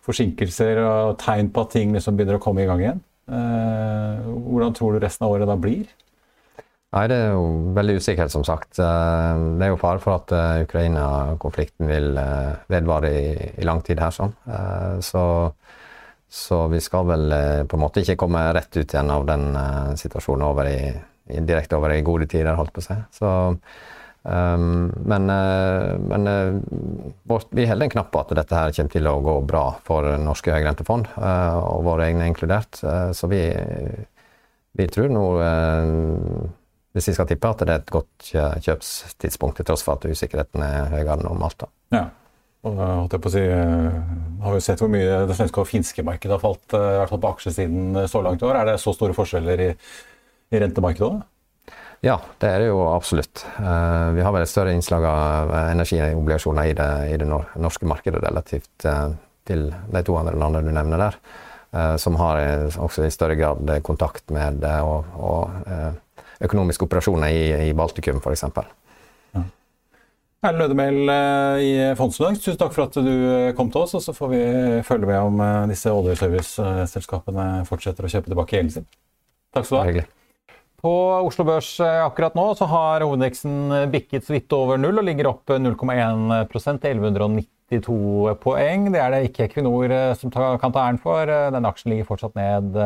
forsinkelser 0.04 0.76
og 0.84 1.16
tegn 1.24 1.48
på 1.48 1.64
at 1.64 1.72
ting 1.78 1.88
liksom 1.96 2.12
begynner 2.18 2.36
å 2.36 2.44
komme 2.44 2.60
i 2.64 2.68
gang 2.68 2.80
igjen. 2.84 3.00
Eh, 3.24 4.20
hvordan 4.28 4.76
tror 4.76 4.92
du 4.92 5.00
resten 5.00 5.24
av 5.24 5.32
året 5.32 5.48
da 5.48 5.56
blir? 5.56 5.88
Nei, 6.94 7.08
det 7.10 7.16
er 7.18 7.32
jo 7.34 7.46
veldig 7.74 7.96
usikkert, 7.98 8.30
som 8.30 8.44
sagt. 8.46 8.78
Eh, 8.78 9.40
det 9.58 9.66
er 9.66 9.72
jo 9.72 9.80
fare 9.80 9.98
for 10.02 10.14
at 10.14 10.34
eh, 10.34 10.60
Ukraina-konflikten 10.62 11.90
vil 11.90 12.20
eh, 12.20 12.52
vedvare 12.70 13.10
i, 13.10 13.32
i, 13.50 13.64
lang 13.66 13.82
tid 13.82 13.98
her. 14.02 14.14
sånn. 14.14 14.36
Så, 15.02 15.24
så, 16.30 16.60
vi 16.70 16.78
skal 16.84 17.08
vel 17.10 17.34
på 17.66 17.74
en 17.74 17.82
måte 17.82 18.04
ikke 18.04 18.18
komme 18.22 18.44
rett 18.54 18.70
ut 18.78 18.86
igjen 18.86 19.10
av 19.10 19.26
den 19.26 19.50
situasjonen 19.98 20.46
over 20.46 20.70
i, 20.70 20.78
direkte 21.34 21.80
over 21.80 21.96
i 21.96 22.04
gode 22.06 22.30
tider, 22.30 22.54
holdt 22.54 22.74
på 22.76 22.84
å 22.84 22.86
si. 22.86 23.00
Så, 23.18 23.28
um, 24.22 24.88
men, 25.10 25.30
men 26.14 26.32
vi 27.50 27.66
holder 27.66 27.88
en 27.88 27.94
knapp 27.96 28.10
på 28.14 28.22
at 28.22 28.34
dette 28.38 28.60
her 28.60 28.74
kommer 28.76 28.94
til 28.94 29.10
å 29.10 29.20
gå 29.24 29.38
bra 29.50 29.68
for 29.86 30.14
norske 30.22 30.54
høyrentefond, 30.54 31.14
og 31.18 31.86
våre 31.88 32.10
egne 32.10 32.28
inkludert. 32.30 32.78
Så 32.78 33.30
vi, 33.32 33.46
vi 34.78 34.92
tror 34.94 35.10
nå 35.10 35.30
hvis 36.94 37.08
vi 37.10 37.14
skal 37.16 37.26
tippe 37.26 37.50
at 37.50 37.62
det 37.64 37.72
er 37.72 37.80
et 37.82 37.90
godt 37.90 38.28
kjøpstidspunkt, 38.64 39.58
til 39.58 39.66
tross 39.66 39.82
for 39.82 39.98
at 39.98 40.06
usikkerheten 40.06 40.62
er 40.62 40.92
høyere 40.92 41.16
enn 41.16 41.26
normalt. 41.26 41.66
Ja. 41.94 42.06
Og, 42.64 42.78
holdt 42.78 43.16
jeg 43.16 43.20
på 43.20 43.28
å 43.28 43.34
si, 43.34 43.44
har 44.44 44.54
vi 44.54 44.62
sett 44.64 44.80
hvor 44.80 44.92
mye 44.92 45.24
det 45.28 45.36
svenske 45.36 45.60
og 45.60 45.68
finske 45.68 46.04
markedet 46.06 46.36
har 46.36 46.40
falt 46.40 46.76
i 46.78 46.82
hvert 47.00 47.10
fall 47.10 47.20
på 47.20 47.32
aksjesiden 47.34 47.98
så 48.08 48.22
langt 48.24 48.40
i 48.40 48.48
år. 48.48 48.60
Er 48.60 48.70
det 48.70 48.80
så 48.80 48.94
store 48.96 49.16
forskjeller 49.16 49.62
i, 49.66 49.70
i 50.54 50.60
rentemarkedet? 50.62 51.26
Ja, 52.04 52.18
det 52.40 52.48
er 52.48 52.62
det 52.62 52.68
jo 52.68 52.78
absolutt. 52.86 53.42
Vi 53.56 54.24
har 54.24 54.32
vel 54.36 54.44
et 54.44 54.52
større 54.52 54.72
innslag 54.76 55.04
av 55.08 55.52
energiobligasjoner 55.72 56.70
i 56.70 56.76
det, 56.76 56.88
i 57.10 57.18
det 57.20 57.28
norske 57.28 57.88
markedet 57.88 58.22
relativt 58.22 58.86
til 59.48 59.66
de 59.72 60.02
to 60.04 60.16
andre 60.20 60.36
landene 60.36 60.68
du 60.68 60.76
nevner 60.76 61.04
der. 61.06 61.18
Som 62.00 62.20
har 62.20 62.40
også 62.76 63.06
i 63.06 63.12
større 63.12 63.38
grad 63.40 63.72
kontakt 63.84 64.28
med 64.32 64.64
og, 64.84 65.08
og 65.16 66.03
økonomiske 66.42 66.88
operasjoner 66.88 67.30
i, 67.30 67.68
i 67.68 67.76
Baltikum 67.76 68.18
f.eks. 68.22 68.48
Erlend 70.44 70.60
Lødemel 70.60 71.12
i 71.64 71.70
Fondsfinans, 71.96 72.42
tusen 72.42 72.58
takk 72.60 72.74
for 72.74 72.84
at 72.84 72.98
du 73.00 73.14
kom 73.56 73.70
til 73.72 73.86
oss. 73.86 73.94
Og 73.96 74.02
så 74.04 74.12
får 74.12 74.28
vi 74.34 74.42
følge 74.84 75.08
med 75.08 75.30
om 75.30 75.40
disse 75.70 75.88
oljeserviceselskapene 75.88 77.64
fortsetter 77.68 78.04
å 78.04 78.10
kjøpe 78.12 78.28
tilbake 78.28 78.58
gjelden 78.58 78.74
sin. 78.74 78.90
Takk 79.56 79.64
skal 79.70 79.94
du 79.94 80.02
ha. 80.02 80.04
På 80.84 80.92
Oslo 81.24 81.46
Børs 81.48 81.78
akkurat 81.80 82.34
nå 82.36 82.44
så 82.58 82.68
har 82.68 83.06
hovedindeksen 83.06 83.88
bikket 83.94 84.26
så 84.26 84.34
vidt 84.34 84.52
over 84.52 84.76
null 84.76 85.00
og 85.00 85.06
ligger 85.08 85.30
opp 85.30 85.48
0,1% 85.48 86.82
til 86.82 87.00
1192 87.00 88.34
poeng. 88.42 88.90
Det 88.92 89.00
er 89.00 89.14
det 89.14 89.22
ikke 89.30 89.46
Equinor 89.46 89.94
som 90.20 90.34
kan 90.34 90.74
ta 90.74 90.82
æren 90.82 91.00
for. 91.00 91.24
Denne 91.24 91.70
aksjen 91.72 91.94
ligger 91.94 92.10
fortsatt 92.10 92.36
ned 92.36 92.76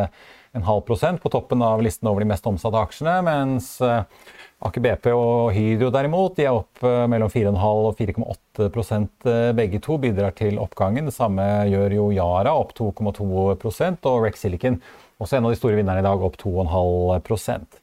en 0.56 0.66
halv 0.66 0.84
prosent 0.88 1.22
på 1.22 1.30
toppen 1.32 1.62
av 1.64 1.82
listen 1.84 2.08
over 2.10 2.24
de 2.24 2.30
mest 2.30 2.46
omsatte 2.48 2.80
aksjene, 2.80 3.18
mens 3.26 3.76
Aker 4.58 4.82
BP 4.82 5.10
og 5.14 5.52
Hydro 5.54 5.90
derimot 5.94 6.34
de 6.38 6.48
er 6.48 6.56
opp 6.56 6.82
mellom 6.82 7.30
4,5 7.30 7.54
og 7.62 8.00
4,8% 8.00 9.28
begge 9.54 9.78
to 9.84 9.98
bidrar 10.02 10.34
til 10.34 10.58
oppgangen. 10.58 11.06
Det 11.06 11.14
samme 11.14 11.44
gjør 11.70 11.94
jo 11.94 12.08
Yara, 12.16 12.56
opp 12.58 12.74
2,2% 12.74 14.08
og 14.10 14.24
Rex 14.26 14.42
Silicon, 14.42 14.80
også 15.22 15.38
en 15.38 15.46
av 15.46 15.54
de 15.54 15.58
store 15.60 15.78
vinnerne 15.78 16.02
i 16.02 16.06
dag, 16.06 16.22
opp 16.22 16.36
2,5% 16.42 17.78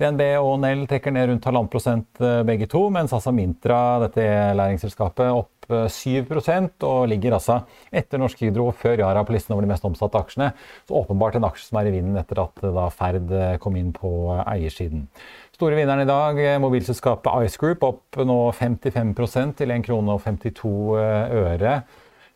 DNB 0.00 0.22
og 0.40 0.54
Nell 0.62 0.86
trekker 0.88 1.12
ned 1.14 1.28
rundt 1.28 1.46
halvannen 1.46 1.70
prosent 1.70 2.22
begge 2.46 2.66
to, 2.70 2.86
mens 2.94 3.12
altså 3.16 3.34
Mintra, 3.34 3.98
dette 4.06 4.22
læringsselskapet, 4.56 5.28
opp 5.34 5.59
7% 5.70 6.86
og 6.88 7.06
ligger 7.10 7.36
altså 7.36 7.60
etter 7.92 8.20
Norsk 8.20 8.42
Hydro 8.44 8.68
før 8.76 9.02
Yara 9.02 9.22
på 9.26 9.34
listen 9.36 9.54
over 9.56 9.66
de 9.66 9.70
mest 9.72 9.86
omsatte 9.86 10.20
aksjene. 10.20 10.50
Så 10.88 10.98
åpenbart 11.00 11.38
en 11.38 11.48
aksje 11.48 11.68
som 11.68 11.80
er 11.80 11.90
i 11.90 11.94
vinden 11.94 12.18
etter 12.20 12.42
at 12.42 12.60
da 12.62 12.88
Ferd 12.94 13.32
kom 13.62 13.78
inn 13.80 13.94
på 13.96 14.10
eiersiden. 14.44 15.08
Store 15.56 15.76
vinneren 15.76 16.04
i 16.04 16.08
dag, 16.08 16.38
mobilselskapet 16.62 17.48
Ice 17.48 17.60
Group, 17.60 17.82
opp 17.84 18.20
nå 18.24 18.38
55% 18.56 19.58
til 19.60 19.74
1 19.74 19.84
krone 19.84 20.14
og 20.16 20.22
52 20.24 20.70
øre. 20.96 21.80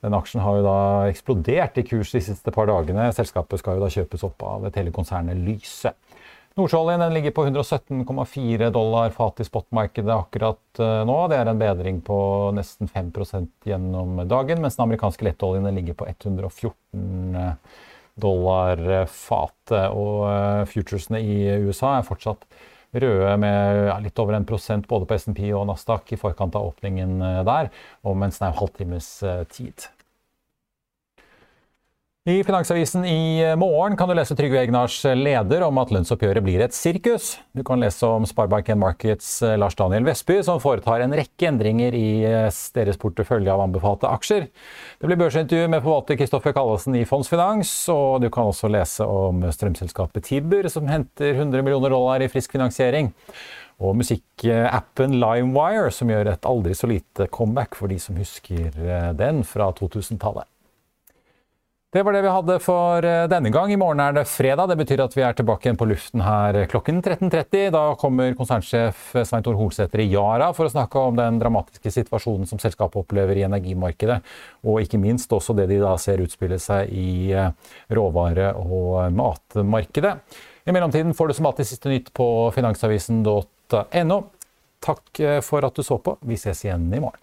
Den 0.04 0.12
aksjen 0.12 0.42
har 0.44 0.58
jo 0.58 0.64
da 0.66 0.78
eksplodert 1.08 1.78
i 1.80 1.86
kurs 1.88 2.10
de 2.12 2.20
siste 2.20 2.52
par 2.52 2.68
dagene. 2.68 3.06
Selskapet 3.16 3.62
skal 3.62 3.78
jo 3.78 3.86
da 3.86 3.92
kjøpes 3.94 4.26
opp 4.26 4.44
av 4.44 4.66
telekonsernet 4.74 5.38
Lyse. 5.46 5.94
Nordsjøoljen 6.54 7.02
ligger 7.10 7.32
på 7.34 7.48
117,4 7.48 8.68
dollar 8.70 9.10
fat 9.10 9.40
i 9.42 9.46
spotmarkedet 9.48 10.12
akkurat 10.14 10.82
nå. 11.08 11.16
Det 11.26 11.40
er 11.40 11.48
en 11.50 11.58
bedring 11.58 11.96
på 12.06 12.18
nesten 12.54 12.86
5% 12.86 13.66
gjennom 13.66 14.20
dagen, 14.30 14.62
mens 14.62 14.78
den 14.78 14.84
amerikanske 14.84 15.26
lettoljen 15.26 15.66
ligger 15.74 15.98
på 15.98 16.06
114 16.06 17.56
dollar 18.22 18.84
fatet. 19.10 19.88
Og 19.98 20.70
futuresene 20.70 21.18
i 21.26 21.40
USA 21.66 21.96
er 21.96 22.06
fortsatt 22.06 22.46
røde 23.02 23.34
med 23.42 23.90
litt 24.06 24.22
over 24.22 24.38
en 24.38 24.46
prosent 24.46 24.86
både 24.86 25.10
på 25.10 25.18
SMP 25.18 25.42
og 25.48 25.66
Nasdaq 25.72 26.14
i 26.14 26.20
forkant 26.22 26.54
av 26.54 26.70
åpningen 26.70 27.18
der, 27.50 27.74
om 28.06 28.22
en 28.22 28.38
snau 28.38 28.54
halvtimes 28.54 29.10
tid. 29.50 29.88
I 32.24 32.38
Finansavisen 32.44 33.04
i 33.04 33.54
morgen 33.60 33.98
kan 34.00 34.08
du 34.08 34.14
lese 34.16 34.32
Trygve 34.32 34.56
Egnars 34.62 34.94
leder 35.04 35.60
om 35.66 35.76
at 35.76 35.90
lønnsoppgjøret 35.92 36.40
blir 36.46 36.62
et 36.64 36.72
sirkus. 36.72 37.34
Du 37.52 37.60
kan 37.68 37.82
lese 37.84 38.08
om 38.08 38.24
Sparebank1 38.24 38.78
Markets 38.80 39.26
Lars 39.60 39.76
Daniel 39.76 40.06
Vestby, 40.08 40.38
som 40.46 40.56
foretar 40.56 41.04
en 41.04 41.12
rekke 41.12 41.50
endringer 41.50 41.92
i 41.92 42.06
deres 42.24 42.96
portefølje 43.02 43.52
av 43.52 43.66
anbefalte 43.66 44.08
aksjer. 44.08 44.46
Det 44.48 45.10
blir 45.10 45.20
børsintervju 45.20 45.66
med 45.74 45.84
forvalter 45.84 46.16
Kristoffer 46.22 46.56
Kallesen 46.56 46.96
i 46.96 47.04
Fondsfinans, 47.04 47.74
og 47.92 48.24
du 48.24 48.30
kan 48.32 48.48
også 48.48 48.72
lese 48.72 49.04
om 49.04 49.44
strømselskapet 49.44 50.24
Tibber, 50.30 50.70
som 50.72 50.88
henter 50.88 51.34
100 51.34 51.60
millioner 51.60 51.92
dollar 51.92 52.24
i 52.24 52.30
frisk 52.32 52.56
finansiering. 52.56 53.12
Og 53.84 54.00
musikkappen 54.00 55.20
LimeWire, 55.20 55.92
som 55.92 56.08
gjør 56.08 56.32
et 56.32 56.48
aldri 56.48 56.72
så 56.72 56.88
lite 56.88 57.28
comeback 57.28 57.76
for 57.76 57.92
de 57.92 58.00
som 58.00 58.16
husker 58.16 58.72
den 59.20 59.44
fra 59.44 59.68
2000-tallet. 59.76 60.48
Det 61.94 62.02
var 62.02 62.12
det 62.12 62.24
vi 62.24 62.30
hadde 62.34 62.54
for 62.58 63.06
denne 63.30 63.50
gang. 63.54 63.70
I 63.70 63.76
morgen 63.78 64.00
er 64.02 64.16
det 64.16 64.24
fredag. 64.26 64.66
Det 64.66 64.76
betyr 64.80 65.04
at 65.04 65.12
vi 65.14 65.22
er 65.22 65.36
tilbake 65.38 65.68
igjen 65.68 65.76
på 65.78 65.86
luften 65.86 66.24
her 66.26 66.56
klokken 66.66 66.96
13.30. 66.98 67.68
Da 67.70 67.82
kommer 68.00 68.32
konsernsjef 68.34 69.12
Svein 69.20 69.44
Tor 69.46 69.54
Holsæter 69.54 70.02
i 70.02 70.08
Yara 70.10 70.48
for 70.56 70.66
å 70.66 70.72
snakke 70.72 70.98
om 70.98 71.14
den 71.14 71.38
dramatiske 71.38 71.92
situasjonen 71.94 72.50
som 72.50 72.58
selskapet 72.58 72.98
opplever 72.98 73.38
i 73.38 73.44
energimarkedet, 73.46 74.16
og 74.66 74.80
ikke 74.82 74.98
minst 74.98 75.30
også 75.38 75.54
det 75.54 75.68
de 75.70 75.78
da 75.84 75.92
ser 76.02 76.24
utspille 76.24 76.58
seg 76.58 76.90
i 76.90 77.30
råvare- 77.94 78.56
og 78.58 79.14
matmarkedet. 79.14 80.16
I 80.66 80.74
mellomtiden 80.74 81.14
får 81.14 81.30
du 81.30 81.36
som 81.38 81.46
alltid 81.46 81.68
siste 81.70 81.92
nytt 81.94 82.10
på 82.10 82.26
finansavisen.no. 82.58 84.18
Takk 84.82 85.22
for 85.46 85.70
at 85.70 85.78
du 85.78 85.86
så 85.86 86.02
på. 86.02 86.18
Vi 86.26 86.42
ses 86.42 86.66
igjen 86.66 86.90
i 86.90 87.04
morgen. 87.06 87.22